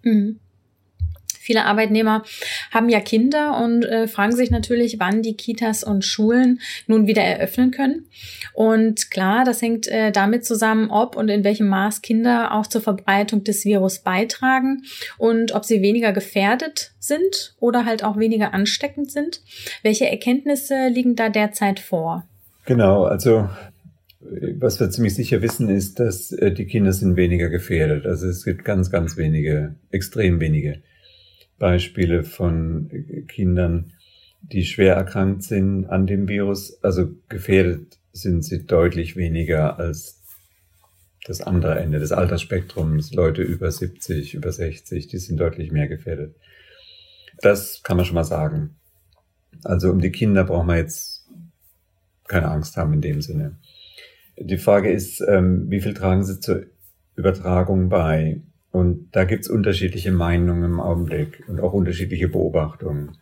Mhm. 0.03 0.41
Viele 1.43 1.65
Arbeitnehmer 1.65 2.23
haben 2.71 2.91
ja 2.91 3.01
Kinder 3.01 3.65
und 3.65 3.83
äh, 3.87 4.07
fragen 4.09 4.37
sich 4.37 4.51
natürlich, 4.51 5.01
wann 5.01 5.23
die 5.23 5.39
Kitas 5.39 5.83
und 5.83 6.05
Schulen 6.05 6.61
nun 6.87 7.07
wieder 7.07 7.23
eröffnen 7.23 7.71
können. 7.71 8.05
Und 8.53 9.11
klar, 9.11 9.47
das 9.47 9.63
hängt 9.63 9.89
äh, 9.89 10.13
damit 10.13 10.45
zusammen, 10.45 10.91
ob 10.91 11.17
und 11.17 11.31
in 11.31 11.43
welchem 11.43 11.69
Maß 11.69 12.03
Kinder 12.03 12.53
auch 12.53 12.67
zur 12.67 12.83
Verbreitung 12.83 13.43
des 13.43 13.65
Virus 13.65 14.01
beitragen 14.01 14.83
und 15.17 15.53
ob 15.53 15.65
sie 15.65 15.81
weniger 15.81 16.13
gefährdet 16.13 16.93
sind 16.99 17.55
oder 17.59 17.87
halt 17.87 18.05
auch 18.05 18.19
weniger 18.19 18.53
ansteckend 18.53 19.11
sind. 19.11 19.41
Welche 19.83 20.11
Erkenntnisse 20.11 20.89
liegen 20.89 21.17
da 21.17 21.31
derzeit 21.31 21.81
vor? 21.81 22.27
Genau, 22.67 23.05
also 23.05 23.49
was 24.59 24.79
wir 24.79 24.91
ziemlich 24.91 25.15
sicher 25.15 25.41
wissen, 25.41 25.71
ist, 25.71 25.99
dass 26.01 26.33
äh, 26.33 26.53
die 26.53 26.67
Kinder 26.67 26.93
sind 26.93 27.17
weniger 27.17 27.49
gefährdet. 27.49 28.05
Also 28.05 28.29
es 28.29 28.45
gibt 28.45 28.67
ganz, 28.67 28.91
ganz 28.91 29.17
wenige, 29.17 29.75
extrem 29.91 30.39
wenige 30.39 30.83
Beispiele 31.61 32.25
von 32.25 32.91
Kindern, 33.29 33.93
die 34.41 34.65
schwer 34.65 34.97
erkrankt 34.97 35.45
sind 35.45 35.87
an 35.87 36.07
dem 36.07 36.27
Virus. 36.27 36.83
Also 36.83 37.11
gefährdet 37.29 37.99
sind 38.13 38.45
sie 38.45 38.67
deutlich 38.67 39.15
weniger 39.15 39.79
als 39.79 40.23
das 41.27 41.43
andere 41.43 41.79
Ende 41.79 42.01
des 42.01 42.13
Altersspektrums. 42.13 43.13
Leute 43.13 43.43
über 43.43 43.71
70, 43.71 44.35
über 44.35 44.51
60, 44.51 45.07
die 45.07 45.19
sind 45.19 45.39
deutlich 45.39 45.71
mehr 45.71 45.87
gefährdet. 45.87 46.35
Das 47.43 47.83
kann 47.83 47.99
man 47.99 48.07
schon 48.07 48.15
mal 48.15 48.25
sagen. 48.25 48.77
Also 49.63 49.91
um 49.91 50.01
die 50.01 50.11
Kinder 50.11 50.45
braucht 50.45 50.67
man 50.67 50.79
jetzt 50.79 51.29
keine 52.27 52.49
Angst 52.49 52.77
haben 52.79 52.95
in 52.95 53.03
dem 53.03 53.21
Sinne. 53.21 53.59
Die 54.39 54.57
Frage 54.57 54.91
ist, 54.91 55.21
ähm, 55.21 55.71
wie 55.71 55.83
viel 55.83 55.93
tragen 55.93 56.25
sie 56.25 56.41
zur 56.41 56.65
Übertragung 57.17 57.91
bei? 57.91 58.41
Und 58.73 59.09
da 59.13 59.25
gibt's 59.25 59.49
unterschiedliche 59.49 60.13
Meinungen 60.13 60.65
im 60.65 60.81
Augenblick 60.81 61.43
und 61.49 61.61
auch 61.61 61.73
unterschiedliche 61.73 62.29
Beobachtungen. 62.29 63.17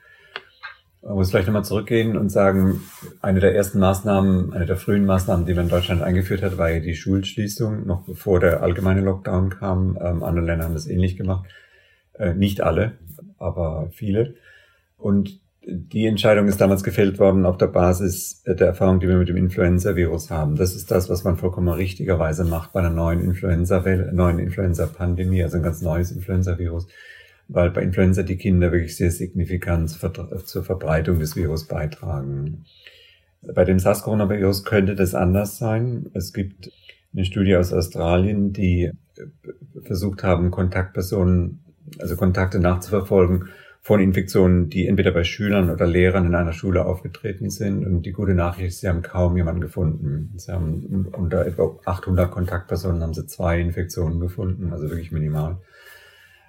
Man 1.00 1.14
muss 1.14 1.30
vielleicht 1.30 1.46
nochmal 1.46 1.64
zurückgehen 1.64 2.16
und 2.16 2.28
sagen, 2.28 2.82
eine 3.22 3.40
der 3.40 3.54
ersten 3.54 3.78
Maßnahmen, 3.78 4.52
eine 4.52 4.66
der 4.66 4.76
frühen 4.76 5.06
Maßnahmen, 5.06 5.46
die 5.46 5.54
man 5.54 5.64
in 5.64 5.70
Deutschland 5.70 6.02
eingeführt 6.02 6.42
hat, 6.42 6.58
war 6.58 6.70
ja 6.70 6.80
die 6.80 6.96
Schulschließung, 6.96 7.86
noch 7.86 8.02
bevor 8.02 8.40
der 8.40 8.62
allgemeine 8.62 9.00
Lockdown 9.00 9.50
kam. 9.50 9.96
Ähm, 10.02 10.22
andere 10.22 10.44
Länder 10.44 10.64
haben 10.64 10.74
das 10.74 10.86
ähnlich 10.86 11.16
gemacht. 11.16 11.48
Äh, 12.14 12.34
nicht 12.34 12.60
alle, 12.60 12.92
aber 13.38 13.88
viele. 13.92 14.34
Und 14.98 15.40
die 15.70 16.06
Entscheidung 16.06 16.48
ist 16.48 16.62
damals 16.62 16.82
gefällt 16.82 17.18
worden 17.18 17.44
auf 17.44 17.58
der 17.58 17.66
Basis 17.66 18.42
der 18.46 18.68
Erfahrung, 18.68 19.00
die 19.00 19.08
wir 19.08 19.18
mit 19.18 19.28
dem 19.28 19.36
Influenza-Virus 19.36 20.30
haben. 20.30 20.56
Das 20.56 20.74
ist 20.74 20.90
das, 20.90 21.10
was 21.10 21.24
man 21.24 21.36
vollkommen 21.36 21.68
richtigerweise 21.68 22.46
macht 22.46 22.72
bei 22.72 22.80
einer 22.80 22.88
neuen 22.88 23.20
Influenza-Welle, 23.20 24.14
neuen 24.14 24.38
Influenza-Pandemie, 24.38 25.42
also 25.42 25.58
ein 25.58 25.62
ganz 25.62 25.82
neues 25.82 26.10
Influenza-Virus, 26.10 26.86
weil 27.48 27.70
bei 27.70 27.82
Influenza 27.82 28.22
die 28.22 28.38
Kinder 28.38 28.72
wirklich 28.72 28.96
sehr 28.96 29.10
signifikant 29.10 29.90
zur 29.90 30.64
Verbreitung 30.64 31.18
des 31.20 31.36
Virus 31.36 31.66
beitragen. 31.66 32.64
Bei 33.42 33.66
dem 33.66 33.78
SARS-Coronavirus 33.78 34.64
könnte 34.64 34.94
das 34.94 35.14
anders 35.14 35.58
sein. 35.58 36.06
Es 36.14 36.32
gibt 36.32 36.72
eine 37.12 37.26
Studie 37.26 37.56
aus 37.56 37.74
Australien, 37.74 38.54
die 38.54 38.92
versucht 39.82 40.22
haben, 40.22 40.50
Kontaktpersonen, 40.50 41.60
also 41.98 42.16
Kontakte 42.16 42.58
nachzuverfolgen 42.58 43.50
von 43.88 44.00
Infektionen, 44.00 44.68
die 44.68 44.86
entweder 44.86 45.12
bei 45.12 45.24
Schülern 45.24 45.70
oder 45.70 45.86
Lehrern 45.86 46.26
in 46.26 46.34
einer 46.34 46.52
Schule 46.52 46.84
aufgetreten 46.84 47.48
sind. 47.48 47.86
Und 47.86 48.02
die 48.02 48.12
gute 48.12 48.34
Nachricht 48.34 48.68
ist, 48.68 48.80
sie 48.80 48.88
haben 48.88 49.00
kaum 49.00 49.34
jemanden 49.38 49.62
gefunden. 49.62 50.34
Sie 50.36 50.52
haben 50.52 51.06
unter 51.16 51.46
etwa 51.46 51.74
800 51.86 52.30
Kontaktpersonen 52.30 53.02
haben 53.02 53.14
sie 53.14 53.26
zwei 53.26 53.58
Infektionen 53.58 54.20
gefunden, 54.20 54.74
also 54.74 54.90
wirklich 54.90 55.10
minimal. 55.10 55.56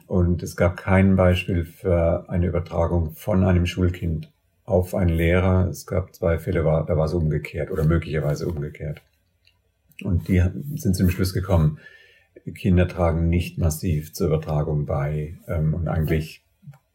Und 0.06 0.44
es 0.44 0.58
gab 0.58 0.76
kein 0.76 1.16
Beispiel 1.16 1.64
für 1.64 2.30
eine 2.30 2.48
Übertragung 2.48 3.12
von 3.12 3.46
einem 3.46 3.66
Schulkind 3.66 4.34
auf 4.66 4.94
einen 4.94 5.16
Lehrer. 5.16 5.70
Es 5.70 5.86
gab 5.86 6.14
zwei 6.14 6.40
Fälle, 6.40 6.64
da 6.64 6.98
war 6.98 7.06
es 7.06 7.14
umgekehrt 7.14 7.72
oder 7.72 7.86
möglicherweise 7.86 8.50
umgekehrt. 8.50 9.02
Und 10.04 10.28
die 10.28 10.44
sind 10.76 10.94
zum 10.94 11.10
Schluss 11.10 11.34
gekommen, 11.34 11.80
Kinder 12.54 12.90
tragen 12.90 13.30
nicht 13.30 13.58
massiv 13.58 14.12
zur 14.12 14.28
Übertragung 14.28 14.86
bei. 14.86 15.38
Ähm, 15.48 15.74
und 15.74 15.88
eigentlich 15.88 16.44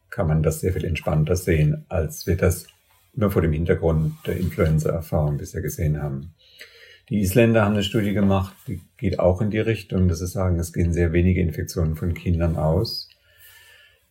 kann 0.09 0.27
man 0.27 0.43
das 0.43 0.59
sehr 0.59 0.73
viel 0.73 0.85
entspannter 0.85 1.35
sehen, 1.35 1.85
als 1.89 2.27
wir 2.27 2.37
das 2.37 2.67
nur 3.13 3.31
vor 3.31 3.41
dem 3.41 3.53
Hintergrund 3.53 4.15
der 4.25 4.37
Influenza-Erfahrung 4.37 5.37
bisher 5.37 5.61
gesehen 5.61 6.01
haben. 6.01 6.33
Die 7.09 7.21
Isländer 7.21 7.63
haben 7.63 7.73
eine 7.73 7.83
Studie 7.83 8.13
gemacht, 8.13 8.55
die 8.67 8.81
geht 8.97 9.19
auch 9.19 9.41
in 9.41 9.51
die 9.51 9.59
Richtung, 9.59 10.07
dass 10.07 10.19
sie 10.19 10.27
sagen, 10.27 10.59
es 10.59 10.73
gehen 10.73 10.91
sehr 10.91 11.13
wenige 11.13 11.41
Infektionen 11.41 11.95
von 11.95 12.13
Kindern 12.13 12.55
aus. 12.55 13.09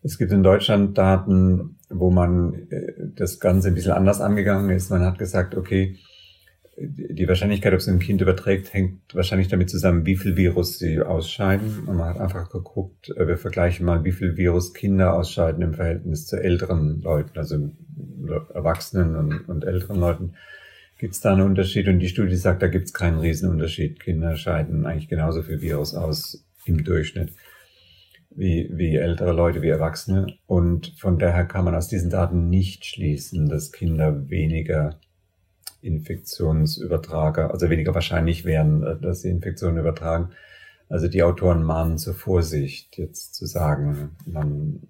Es 0.03 0.19
gibt 0.19 0.33
in 0.33 0.43
Deutschland 0.43 0.97
Daten, 0.97 1.77
wo 1.89 2.11
man 2.11 2.69
äh, 2.71 2.93
das 3.17 3.41
Ganze 3.41 3.69
ein 3.69 3.75
bisschen 3.75 3.93
anders 3.93 4.21
angegangen 4.21 4.71
ist. 4.71 4.91
Man 4.91 5.03
hat 5.03 5.19
gesagt, 5.19 5.57
okay, 5.57 5.97
die 6.77 7.29
Wahrscheinlichkeit, 7.29 7.73
ob 7.73 7.79
es 7.79 7.89
ein 7.89 7.99
Kind 7.99 8.21
überträgt, 8.21 8.73
hängt 8.73 9.15
wahrscheinlich 9.15 9.49
damit 9.49 9.71
zusammen, 9.71 10.07
wie 10.07 10.17
viel 10.17 10.37
Virus 10.37 10.79
sie 10.79 11.01
ausscheiden. 11.01 11.85
Und 11.87 11.97
man 11.97 12.09
hat 12.09 12.19
einfach 12.19 12.51
geguckt, 12.51 13.11
äh, 13.17 13.27
wir 13.27 13.39
vergleichen 13.39 13.87
mal, 13.87 14.05
wie 14.05 14.13
viel 14.13 14.37
Virus 14.37 14.75
Kinder 14.75 15.15
ausscheiden 15.15 15.63
im 15.63 15.75
Verhältnis 15.75 16.27
zu 16.27 16.37
älteren 16.37 17.01
Leuten, 17.03 17.39
also 17.39 17.71
Erwachsenen 18.53 19.17
und, 19.17 19.49
und 19.49 19.65
älteren 19.65 20.01
Leuten. 20.01 20.35
Gibt 20.99 21.15
es 21.15 21.21
da 21.21 21.33
einen 21.33 21.43
Unterschied? 21.43 21.89
Und 21.89 22.01
die 22.01 22.09
Studie 22.09 22.37
sagt, 22.37 22.63
da 22.63 22.69
gibt 22.69 22.87
es 22.87 22.93
keinen 22.93 23.19
Riesenunterschied. 23.19 24.01
Kinder 24.01 24.37
scheiden 24.37 24.87
eigentlich 24.87 25.09
genauso 25.09 25.43
viel 25.43 25.61
Virus 25.61 25.95
aus 25.95 26.45
im 26.65 26.83
Durchschnitt 26.83 27.33
wie, 28.31 28.69
wie 28.73 28.97
ältere 28.97 29.33
Leute, 29.33 29.63
wie 29.63 29.69
Erwachsene. 29.69 30.27
Und 30.47 30.95
von 30.99 31.19
daher 31.19 31.45
kann 31.45 31.65
man 31.65 31.75
aus 31.75 31.89
diesen 31.89 32.11
Daten 32.11 32.49
nicht 32.49 32.85
schließen, 32.85 33.49
dass 33.49 33.73
Kinder 33.73 34.29
weniger 34.29 34.99
Infektionsübertrager, 35.85 37.51
also 37.51 37.71
weniger 37.71 37.95
wahrscheinlich 37.95 38.45
wären, 38.45 38.83
äh, 38.83 38.97
dass 39.01 39.23
sie 39.23 39.31
Infektionen 39.31 39.79
übertragen. 39.79 40.31
Also 40.89 41.09
die 41.09 41.23
Autoren 41.23 41.63
mahnen 41.63 41.99
zur 41.99 42.15
Vorsicht, 42.15 42.99
jetzt 42.99 43.35
zu 43.35 43.47
sagen, 43.47 44.11
man 44.27 44.81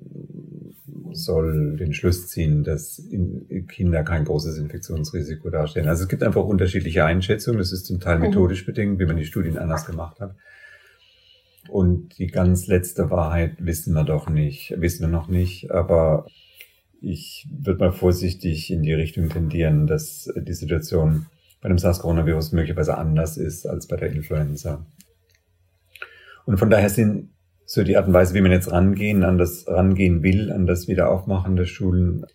soll 1.12 1.76
den 1.76 1.94
Schluss 1.94 2.28
ziehen, 2.28 2.64
dass 2.64 3.02
Kinder 3.68 4.02
kein 4.02 4.24
großes 4.24 4.58
Infektionsrisiko 4.58 5.50
darstellen. 5.50 5.88
Also 5.88 6.02
es 6.02 6.08
gibt 6.08 6.24
einfach 6.24 6.44
unterschiedliche 6.44 7.04
Einschätzungen. 7.04 7.58
Das 7.58 7.72
ist 7.72 7.86
zum 7.86 8.00
Teil 8.00 8.16
mhm. 8.16 8.24
methodisch 8.24 8.66
bedingt, 8.66 8.98
wie 8.98 9.06
man 9.06 9.16
die 9.16 9.24
Studien 9.24 9.56
anders 9.56 9.86
gemacht 9.86 10.20
hat. 10.20 10.34
Und 11.68 12.18
die 12.18 12.26
ganz 12.26 12.66
letzte 12.66 13.10
Wahrheit 13.10 13.64
wissen 13.64 13.94
wir 13.94 14.04
doch 14.04 14.28
nicht, 14.28 14.74
wissen 14.76 15.02
wir 15.02 15.08
noch 15.08 15.28
nicht. 15.28 15.70
Aber 15.70 16.26
ich 17.04 17.46
würde 17.50 17.80
mal 17.80 17.92
vorsichtig 17.92 18.70
in 18.70 18.82
die 18.82 18.92
Richtung 18.92 19.28
tendieren, 19.28 19.86
dass 19.86 20.30
die 20.36 20.52
Situation 20.52 21.26
bei 21.60 21.68
dem 21.68 21.78
SARS-Coronavirus 21.78 22.52
möglicherweise 22.52 22.96
anders 22.96 23.36
ist 23.36 23.66
als 23.66 23.86
bei 23.86 23.96
der 23.96 24.12
Influenza. 24.12 24.84
Und 26.46 26.58
von 26.58 26.70
daher 26.70 26.90
sind 26.90 27.30
so 27.64 27.82
die 27.82 27.96
Art 27.96 28.06
und 28.06 28.12
Weise, 28.12 28.34
wie 28.34 28.42
man 28.42 28.52
jetzt 28.52 28.70
rangehen, 28.70 29.24
an 29.24 29.38
das 29.38 29.66
rangehen 29.66 30.22
will, 30.22 30.52
an 30.52 30.66
das 30.66 30.88
Wiederaufmachen 30.88 31.56
der 31.56 31.64
Schulen, 31.64 32.26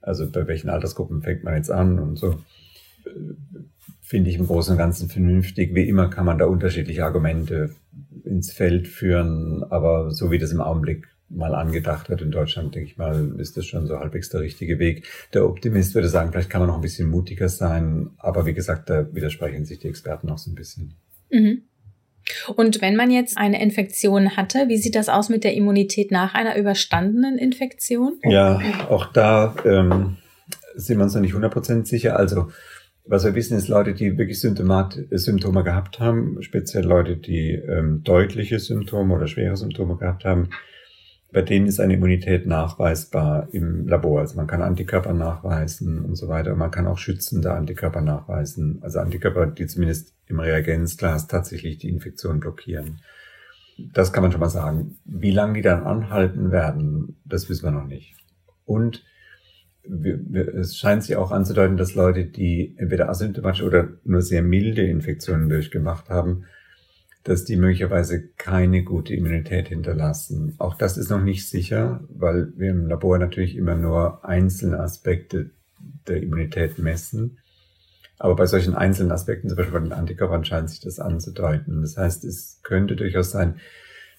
also 0.00 0.30
bei 0.30 0.46
welchen 0.46 0.70
Altersgruppen 0.70 1.22
fängt 1.22 1.44
man 1.44 1.54
jetzt 1.54 1.70
an 1.70 1.98
und 1.98 2.16
so, 2.16 2.40
finde 4.00 4.30
ich 4.30 4.36
im 4.36 4.46
Großen 4.46 4.72
und 4.72 4.78
Ganzen 4.78 5.10
vernünftig. 5.10 5.74
Wie 5.74 5.86
immer 5.86 6.08
kann 6.08 6.24
man 6.24 6.38
da 6.38 6.46
unterschiedliche 6.46 7.04
Argumente 7.04 7.74
ins 8.24 8.52
Feld 8.52 8.88
führen, 8.88 9.64
aber 9.64 10.10
so 10.10 10.30
wie 10.30 10.38
das 10.38 10.52
im 10.52 10.62
Augenblick 10.62 11.08
mal 11.30 11.54
angedacht 11.54 12.08
wird 12.08 12.22
in 12.22 12.30
Deutschland, 12.30 12.74
denke 12.74 12.90
ich 12.90 12.96
mal, 12.96 13.34
ist 13.38 13.56
das 13.56 13.66
schon 13.66 13.86
so 13.86 13.98
halbwegs 13.98 14.30
der 14.30 14.40
richtige 14.40 14.78
Weg. 14.78 15.06
Der 15.34 15.46
Optimist 15.46 15.94
würde 15.94 16.08
sagen, 16.08 16.32
vielleicht 16.32 16.50
kann 16.50 16.60
man 16.60 16.68
noch 16.68 16.76
ein 16.76 16.82
bisschen 16.82 17.10
mutiger 17.10 17.48
sein, 17.48 18.10
aber 18.18 18.46
wie 18.46 18.54
gesagt, 18.54 18.88
da 18.88 19.12
widersprechen 19.14 19.64
sich 19.64 19.78
die 19.78 19.88
Experten 19.88 20.30
auch 20.30 20.38
so 20.38 20.50
ein 20.50 20.54
bisschen. 20.54 20.94
Mhm. 21.30 21.62
Und 22.56 22.82
wenn 22.82 22.96
man 22.96 23.10
jetzt 23.10 23.38
eine 23.38 23.62
Infektion 23.62 24.36
hatte, 24.36 24.68
wie 24.68 24.76
sieht 24.76 24.94
das 24.94 25.08
aus 25.08 25.28
mit 25.28 25.44
der 25.44 25.54
Immunität 25.54 26.10
nach 26.10 26.34
einer 26.34 26.56
überstandenen 26.56 27.38
Infektion? 27.38 28.18
Ja, 28.22 28.60
auch 28.88 29.06
da 29.12 29.54
ähm, 29.64 30.16
sind 30.74 30.98
wir 30.98 31.04
uns 31.04 31.14
noch 31.14 31.22
nicht 31.22 31.34
100% 31.34 31.86
sicher. 31.86 32.18
Also 32.18 32.48
was 33.04 33.24
wir 33.24 33.34
wissen, 33.34 33.56
ist 33.56 33.68
Leute, 33.68 33.94
die 33.94 34.18
wirklich 34.18 34.38
Symptomat 34.38 34.98
Symptome 35.10 35.64
gehabt 35.64 35.98
haben, 35.98 36.42
speziell 36.42 36.84
Leute, 36.84 37.16
die 37.16 37.52
ähm, 37.52 38.02
deutliche 38.04 38.58
Symptome 38.58 39.14
oder 39.14 39.26
schwere 39.26 39.56
Symptome 39.56 39.96
gehabt 39.96 40.26
haben, 40.26 40.50
bei 41.30 41.42
denen 41.42 41.66
ist 41.66 41.78
eine 41.78 41.94
Immunität 41.94 42.46
nachweisbar 42.46 43.48
im 43.52 43.86
Labor. 43.86 44.20
Also 44.20 44.36
man 44.36 44.46
kann 44.46 44.62
Antikörper 44.62 45.12
nachweisen 45.12 46.04
und 46.04 46.14
so 46.14 46.28
weiter. 46.28 46.54
Man 46.56 46.70
kann 46.70 46.86
auch 46.86 46.96
schützende 46.96 47.52
Antikörper 47.52 48.00
nachweisen. 48.00 48.78
Also 48.80 49.00
Antikörper, 49.00 49.46
die 49.46 49.66
zumindest 49.66 50.14
im 50.26 50.40
Reagenzglas 50.40 51.26
tatsächlich 51.26 51.78
die 51.78 51.90
Infektion 51.90 52.40
blockieren. 52.40 53.00
Das 53.92 54.12
kann 54.12 54.22
man 54.22 54.32
schon 54.32 54.40
mal 54.40 54.48
sagen. 54.48 54.98
Wie 55.04 55.30
lange 55.30 55.54
die 55.54 55.62
dann 55.62 55.84
anhalten 55.84 56.50
werden, 56.50 57.20
das 57.24 57.48
wissen 57.50 57.64
wir 57.64 57.72
noch 57.72 57.86
nicht. 57.86 58.16
Und 58.64 59.04
es 60.54 60.76
scheint 60.76 61.04
sich 61.04 61.16
auch 61.16 61.30
anzudeuten, 61.30 61.76
dass 61.76 61.94
Leute, 61.94 62.24
die 62.24 62.74
entweder 62.78 63.08
asymptomatisch 63.08 63.62
oder 63.62 63.88
nur 64.04 64.22
sehr 64.22 64.42
milde 64.42 64.82
Infektionen 64.82 65.48
durchgemacht 65.48 66.08
haben, 66.08 66.44
dass 67.28 67.44
die 67.44 67.56
möglicherweise 67.56 68.26
keine 68.38 68.82
gute 68.82 69.12
Immunität 69.12 69.68
hinterlassen. 69.68 70.54
Auch 70.56 70.74
das 70.74 70.96
ist 70.96 71.10
noch 71.10 71.22
nicht 71.22 71.46
sicher, 71.46 72.00
weil 72.08 72.52
wir 72.56 72.70
im 72.70 72.86
Labor 72.86 73.18
natürlich 73.18 73.54
immer 73.54 73.74
nur 73.74 74.24
einzelne 74.24 74.80
Aspekte 74.80 75.50
der 76.06 76.22
Immunität 76.22 76.78
messen. 76.78 77.38
Aber 78.18 78.34
bei 78.34 78.46
solchen 78.46 78.74
einzelnen 78.74 79.12
Aspekten, 79.12 79.48
zum 79.48 79.58
Beispiel 79.58 79.78
bei 79.78 79.84
den 79.84 79.92
Antikörpern, 79.92 80.46
scheint 80.46 80.70
sich 80.70 80.80
das 80.80 80.98
anzudeuten. 80.98 81.82
Das 81.82 81.98
heißt, 81.98 82.24
es 82.24 82.60
könnte 82.62 82.96
durchaus 82.96 83.30
sein, 83.30 83.56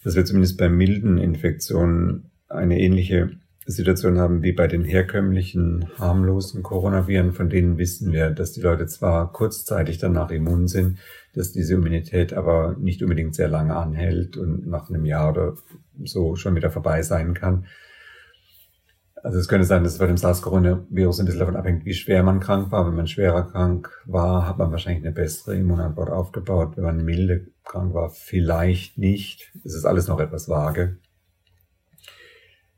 dass 0.04 0.16
wir 0.16 0.24
zumindest 0.24 0.60
bei 0.60 0.70
milden 0.70 1.18
Infektionen 1.18 2.30
eine 2.48 2.80
ähnliche 2.80 3.32
Situation 3.66 4.20
haben 4.20 4.44
wie 4.44 4.52
bei 4.52 4.68
den 4.68 4.84
herkömmlichen 4.84 5.90
harmlosen 5.98 6.62
Coronaviren, 6.62 7.34
von 7.34 7.50
denen 7.50 7.80
wissen 7.80 8.12
wir, 8.12 8.30
dass 8.30 8.52
die 8.52 8.62
Leute 8.62 8.86
zwar 8.86 9.34
kurzzeitig 9.34 9.98
danach 9.98 10.30
immun 10.30 10.68
sind, 10.68 11.00
dass 11.36 11.52
diese 11.52 11.76
Immunität 11.76 12.34
aber 12.34 12.76
nicht 12.80 13.02
unbedingt 13.02 13.36
sehr 13.36 13.48
lange 13.48 13.76
anhält 13.76 14.38
und 14.38 14.68
nach 14.68 14.90
einem 14.90 15.06
Jahr 15.06 15.32
oder 15.32 15.56
so 16.04 16.36
schon 16.36 16.56
wieder 16.56 16.72
vorbei 16.72 17.02
sein 17.02 17.34
kann. 17.34 17.66
Also 19.22 19.38
es 19.38 19.48
könnte 19.48 19.68
sein, 19.68 19.84
dass 19.84 19.94
es 19.94 20.00
bei 20.00 20.08
dem 20.08 20.18
SARS-Coronavirus 20.18 21.20
ein 21.20 21.26
bisschen 21.26 21.40
davon 21.40 21.58
abhängt, 21.58 21.86
wie 21.86 21.94
schwer 21.94 22.24
man 22.24 22.40
krank 22.40 22.72
war. 22.72 22.88
Wenn 22.88 22.96
man 22.96 23.08
schwerer 23.08 23.44
krank 23.44 23.90
war, 24.06 24.48
hat 24.48 24.58
man 24.58 24.72
wahrscheinlich 24.72 25.04
eine 25.04 25.14
bessere 25.14 25.56
Immunantwort 25.56 26.10
aufgebaut. 26.10 26.78
Wenn 26.78 26.86
man 26.86 27.04
milde 27.04 27.48
krank 27.66 27.94
war, 27.94 28.10
vielleicht 28.10 28.98
nicht. 28.98 29.52
Es 29.66 29.74
ist 29.74 29.86
alles 29.86 30.08
noch 30.08 30.20
etwas 30.20 30.48
vage. 30.48 30.98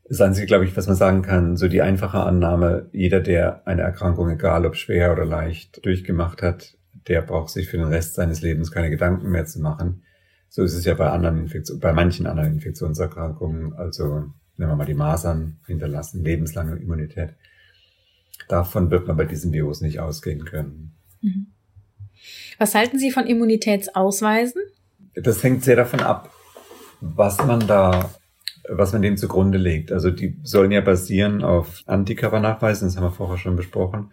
Das 0.10 0.20
Einzige, 0.20 0.48
glaube 0.48 0.66
ich, 0.66 0.76
was 0.76 0.88
man 0.88 0.96
sagen 0.96 1.22
kann, 1.22 1.56
so 1.56 1.68
die 1.68 1.82
einfache 1.82 2.20
Annahme, 2.20 2.90
jeder, 2.92 3.22
der 3.22 3.66
eine 3.66 3.84
Erkrankung, 3.84 4.30
egal 4.30 4.66
ob 4.66 4.76
schwer 4.76 5.14
oder 5.14 5.26
leicht, 5.26 5.86
durchgemacht 5.86 6.42
hat, 6.42 6.76
der 7.08 7.22
braucht 7.22 7.50
sich 7.50 7.68
für 7.68 7.78
den 7.78 7.88
Rest 7.88 8.16
seines 8.16 8.42
Lebens 8.42 8.72
keine 8.72 8.90
Gedanken 8.90 9.30
mehr 9.30 9.46
zu 9.46 9.60
machen. 9.60 10.04
So 10.50 10.64
ist 10.64 10.74
es 10.74 10.86
ja 10.86 10.94
bei 10.94 11.10
anderen 11.10 11.40
Infektionen, 11.40 11.80
bei 11.80 11.94
manchen 11.94 12.28
anderen 12.28 12.54
Infektionserkrankungen, 12.54 13.74
also 13.74 14.32
nehmen 14.58 14.72
wir 14.72 14.76
mal 14.76 14.86
die 14.86 14.94
Masern 14.94 15.60
hinterlassen, 15.66 16.24
lebenslange 16.24 16.76
Immunität. 16.76 17.36
Davon 18.48 18.92
wird 18.92 19.08
man 19.08 19.18
bei 19.18 19.26
diesem 19.26 19.54
Virus 19.54 19.82
nicht 19.82 20.00
ausgehen 20.00 20.46
können. 20.46 20.94
Mhm. 21.22 21.48
Was 22.58 22.76
halten 22.76 23.00
Sie 23.00 23.12
von 23.12 23.26
Immunitätsausweisen? 23.26 24.62
Das 25.16 25.44
hängt 25.44 25.64
sehr 25.64 25.76
davon 25.76 26.02
ab, 26.02 26.32
was 27.00 27.38
man 27.40 27.66
da 27.68 28.12
was 28.70 28.94
man 28.94 29.02
dem 29.02 29.18
zugrunde 29.18 29.58
legt. 29.58 29.92
Also 29.92 30.12
die 30.12 30.38
sollen 30.44 30.72
ja 30.72 30.82
basieren 30.82 31.44
auf 31.44 31.84
Antikörpernachweisen, 31.88 32.88
das 32.88 32.96
haben 32.96 33.04
wir 33.04 33.12
vorher 33.12 33.38
schon 33.38 33.56
besprochen. 33.56 34.12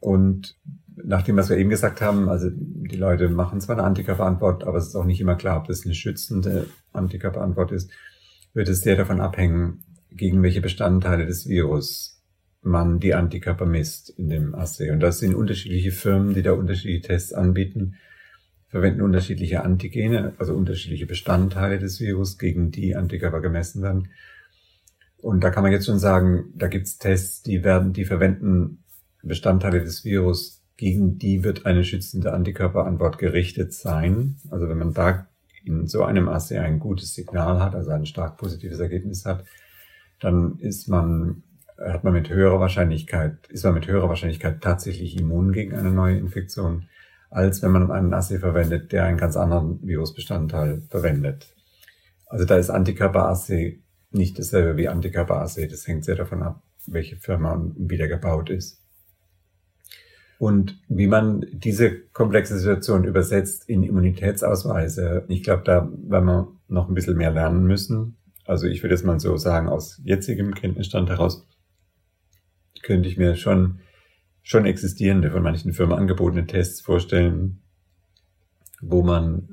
Und 0.00 0.56
nach 0.96 1.22
dem, 1.22 1.36
was 1.36 1.50
wir 1.50 1.56
eben 1.56 1.70
gesagt 1.70 2.00
haben, 2.00 2.28
also 2.28 2.48
die 2.52 2.96
Leute 2.96 3.28
machen 3.28 3.60
zwar 3.60 3.76
eine 3.76 3.86
Antikörperantwort, 3.86 4.64
aber 4.64 4.78
es 4.78 4.88
ist 4.88 4.96
auch 4.96 5.04
nicht 5.04 5.20
immer 5.20 5.34
klar, 5.34 5.58
ob 5.58 5.66
das 5.66 5.84
eine 5.84 5.94
schützende 5.94 6.66
Antikörperantwort 6.92 7.72
ist, 7.72 7.90
wird 8.52 8.68
es 8.68 8.82
sehr 8.82 8.96
davon 8.96 9.20
abhängen, 9.20 9.82
gegen 10.10 10.42
welche 10.42 10.60
Bestandteile 10.60 11.26
des 11.26 11.48
Virus 11.48 12.22
man 12.62 12.98
die 13.00 13.14
Antikörper 13.14 13.66
misst 13.66 14.10
in 14.10 14.28
dem 14.28 14.54
Assay. 14.54 14.90
Und 14.90 15.00
das 15.00 15.18
sind 15.18 15.34
unterschiedliche 15.34 15.92
Firmen, 15.92 16.34
die 16.34 16.42
da 16.42 16.52
unterschiedliche 16.52 17.02
Tests 17.02 17.32
anbieten, 17.32 17.96
verwenden 18.68 19.02
unterschiedliche 19.02 19.62
Antigene, 19.62 20.32
also 20.38 20.54
unterschiedliche 20.54 21.06
Bestandteile 21.06 21.78
des 21.78 22.00
Virus, 22.00 22.38
gegen 22.38 22.70
die 22.70 22.96
Antikörper 22.96 23.40
gemessen 23.40 23.82
werden. 23.82 24.08
Und 25.18 25.44
da 25.44 25.50
kann 25.50 25.62
man 25.62 25.72
jetzt 25.72 25.86
schon 25.86 25.98
sagen, 25.98 26.52
da 26.54 26.68
gibt's 26.68 26.98
Tests, 26.98 27.42
die 27.42 27.64
werden, 27.64 27.92
die 27.92 28.04
verwenden 28.04 28.82
Bestandteile 29.22 29.80
des 29.80 30.04
Virus, 30.04 30.63
gegen 30.76 31.18
die 31.18 31.44
wird 31.44 31.66
eine 31.66 31.84
schützende 31.84 32.32
Antikörperantwort 32.32 33.18
gerichtet 33.18 33.72
sein. 33.72 34.36
Also 34.50 34.68
wenn 34.68 34.78
man 34.78 34.92
da 34.92 35.28
in 35.64 35.86
so 35.86 36.02
einem 36.04 36.28
Assay 36.28 36.58
ein 36.58 36.78
gutes 36.78 37.14
Signal 37.14 37.60
hat, 37.60 37.74
also 37.74 37.90
ein 37.90 38.06
stark 38.06 38.36
positives 38.36 38.80
Ergebnis 38.80 39.24
hat, 39.24 39.44
dann 40.20 40.58
ist 40.58 40.88
man, 40.88 41.42
hat 41.78 42.04
man 42.04 42.12
mit 42.12 42.28
höherer 42.28 42.60
Wahrscheinlichkeit, 42.60 43.46
ist 43.48 43.64
man 43.64 43.74
mit 43.74 43.86
höherer 43.86 44.08
Wahrscheinlichkeit 44.08 44.60
tatsächlich 44.60 45.18
immun 45.18 45.52
gegen 45.52 45.74
eine 45.74 45.90
neue 45.90 46.18
Infektion, 46.18 46.88
als 47.30 47.62
wenn 47.62 47.72
man 47.72 47.90
einen 47.90 48.14
Assay 48.14 48.38
verwendet, 48.38 48.92
der 48.92 49.04
einen 49.04 49.18
ganz 49.18 49.36
anderen 49.36 49.80
Virusbestandteil 49.82 50.82
verwendet. 50.88 51.54
Also 52.26 52.44
da 52.44 52.56
ist 52.56 52.70
Antikörperassay 52.70 53.80
nicht 54.10 54.38
dasselbe 54.38 54.76
wie 54.76 54.88
Antikörperassay. 54.88 55.66
Das 55.68 55.86
hängt 55.86 56.04
sehr 56.04 56.14
davon 56.14 56.42
ab, 56.42 56.62
welche 56.86 57.16
Firma 57.16 57.52
und 57.52 57.74
wie 57.78 57.96
der 57.96 58.08
gebaut 58.08 58.50
ist. 58.50 58.83
Und 60.38 60.78
wie 60.88 61.06
man 61.06 61.46
diese 61.52 61.98
komplexe 62.12 62.58
Situation 62.58 63.04
übersetzt 63.04 63.68
in 63.68 63.82
Immunitätsausweise, 63.82 65.24
ich 65.28 65.42
glaube, 65.42 65.62
da 65.64 65.88
werden 66.08 66.26
wir 66.26 66.48
noch 66.68 66.88
ein 66.88 66.94
bisschen 66.94 67.16
mehr 67.16 67.30
lernen 67.30 67.64
müssen. 67.66 68.16
Also 68.44 68.66
ich 68.66 68.82
würde 68.82 68.94
es 68.94 69.04
mal 69.04 69.20
so 69.20 69.36
sagen, 69.36 69.68
aus 69.68 70.00
jetzigem 70.04 70.54
Kenntnisstand 70.54 71.08
heraus 71.08 71.46
könnte 72.82 73.08
ich 73.08 73.16
mir 73.16 73.36
schon, 73.36 73.78
schon 74.42 74.66
existierende, 74.66 75.30
von 75.30 75.42
manchen 75.42 75.72
Firmen 75.72 75.96
angebotene 75.96 76.46
Tests 76.46 76.80
vorstellen, 76.80 77.62
wo 78.82 79.02
man 79.02 79.48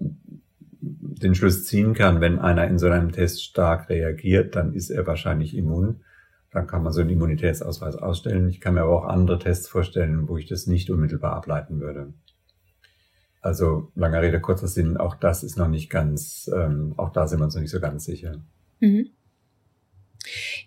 den 0.00 1.34
Schluss 1.34 1.66
ziehen 1.66 1.94
kann, 1.94 2.20
wenn 2.20 2.38
einer 2.38 2.66
in 2.66 2.78
so 2.78 2.88
einem 2.88 3.12
Test 3.12 3.44
stark 3.44 3.88
reagiert, 3.88 4.56
dann 4.56 4.72
ist 4.72 4.90
er 4.90 5.06
wahrscheinlich 5.06 5.54
immun. 5.54 6.00
Dann 6.52 6.66
kann 6.66 6.82
man 6.82 6.92
so 6.92 7.00
einen 7.00 7.10
Immunitätsausweis 7.10 7.96
ausstellen. 7.96 8.48
Ich 8.48 8.60
kann 8.60 8.74
mir 8.74 8.82
aber 8.82 8.96
auch 8.96 9.04
andere 9.04 9.38
Tests 9.38 9.68
vorstellen, 9.68 10.28
wo 10.28 10.36
ich 10.36 10.46
das 10.46 10.66
nicht 10.66 10.90
unmittelbar 10.90 11.34
ableiten 11.34 11.80
würde. 11.80 12.12
Also 13.40 13.90
langer 13.94 14.20
Rede, 14.20 14.40
kurzer 14.40 14.68
Sinn, 14.68 14.96
auch 14.96 15.14
das 15.14 15.42
ist 15.42 15.56
noch 15.56 15.68
nicht 15.68 15.88
ganz, 15.88 16.50
ähm, 16.54 16.94
auch 16.96 17.12
da 17.12 17.26
sind 17.26 17.40
wir 17.40 17.44
uns 17.44 17.54
noch 17.54 17.62
nicht 17.62 17.70
so 17.70 17.80
ganz 17.80 18.04
sicher. 18.04 18.42
Mhm. 18.80 19.10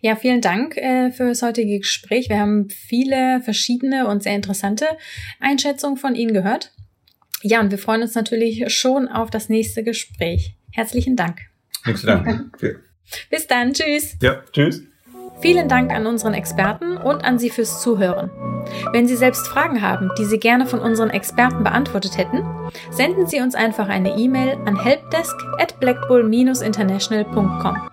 Ja, 0.01 0.15
vielen 0.15 0.41
Dank 0.41 0.77
äh, 0.77 1.11
für 1.11 1.27
das 1.27 1.41
heutige 1.43 1.79
Gespräch. 1.79 2.29
Wir 2.29 2.39
haben 2.39 2.69
viele 2.69 3.41
verschiedene 3.41 4.07
und 4.07 4.23
sehr 4.23 4.35
interessante 4.35 4.85
Einschätzungen 5.39 5.97
von 5.97 6.15
Ihnen 6.15 6.33
gehört. 6.33 6.73
Ja, 7.43 7.59
und 7.59 7.71
wir 7.71 7.77
freuen 7.77 8.01
uns 8.01 8.15
natürlich 8.15 8.73
schon 8.73 9.07
auf 9.07 9.29
das 9.29 9.49
nächste 9.49 9.83
Gespräch. 9.83 10.57
Herzlichen 10.71 11.15
Dank. 11.15 11.41
Nichts 11.85 12.01
zu 12.01 12.07
danken. 12.07 12.51
Bis 13.29 13.47
dann. 13.47 13.73
Tschüss. 13.73 14.17
Ja, 14.21 14.43
tschüss. 14.51 14.83
Vielen 15.39 15.67
Dank 15.67 15.91
an 15.91 16.05
unseren 16.05 16.33
Experten 16.33 16.97
und 16.97 17.25
an 17.25 17.39
Sie 17.39 17.49
fürs 17.49 17.81
Zuhören. 17.81 18.29
Wenn 18.91 19.07
Sie 19.07 19.15
selbst 19.15 19.47
Fragen 19.47 19.81
haben, 19.81 20.09
die 20.17 20.25
Sie 20.25 20.39
gerne 20.39 20.65
von 20.65 20.79
unseren 20.79 21.09
Experten 21.09 21.63
beantwortet 21.63 22.17
hätten, 22.17 22.43
senden 22.91 23.27
Sie 23.27 23.41
uns 23.41 23.55
einfach 23.55 23.89
eine 23.89 24.17
E-Mail 24.17 24.57
an 24.65 24.81
helpdesk 24.81 25.35
at 25.59 25.79
blackbull-international.com. 25.79 27.89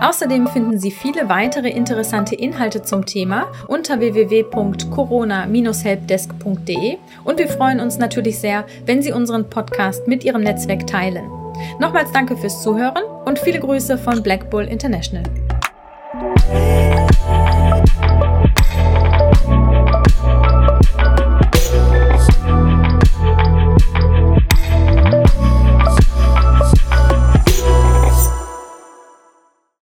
Außerdem 0.00 0.46
finden 0.46 0.78
Sie 0.78 0.90
viele 0.90 1.28
weitere 1.28 1.68
interessante 1.68 2.34
Inhalte 2.34 2.80
zum 2.82 3.04
Thema 3.04 3.48
unter 3.68 4.00
www.corona-helpdesk.de 4.00 6.96
und 7.24 7.38
wir 7.38 7.48
freuen 7.48 7.80
uns 7.80 7.98
natürlich 7.98 8.38
sehr, 8.38 8.64
wenn 8.86 9.02
Sie 9.02 9.12
unseren 9.12 9.50
Podcast 9.50 10.08
mit 10.08 10.24
Ihrem 10.24 10.42
Netzwerk 10.42 10.86
teilen. 10.86 11.30
Nochmals 11.78 12.10
danke 12.12 12.38
fürs 12.38 12.62
Zuhören 12.62 13.04
und 13.26 13.38
viele 13.38 13.60
Grüße 13.60 13.98
von 13.98 14.22
Black 14.22 14.48
Bull 14.48 14.64
International. 14.64 15.24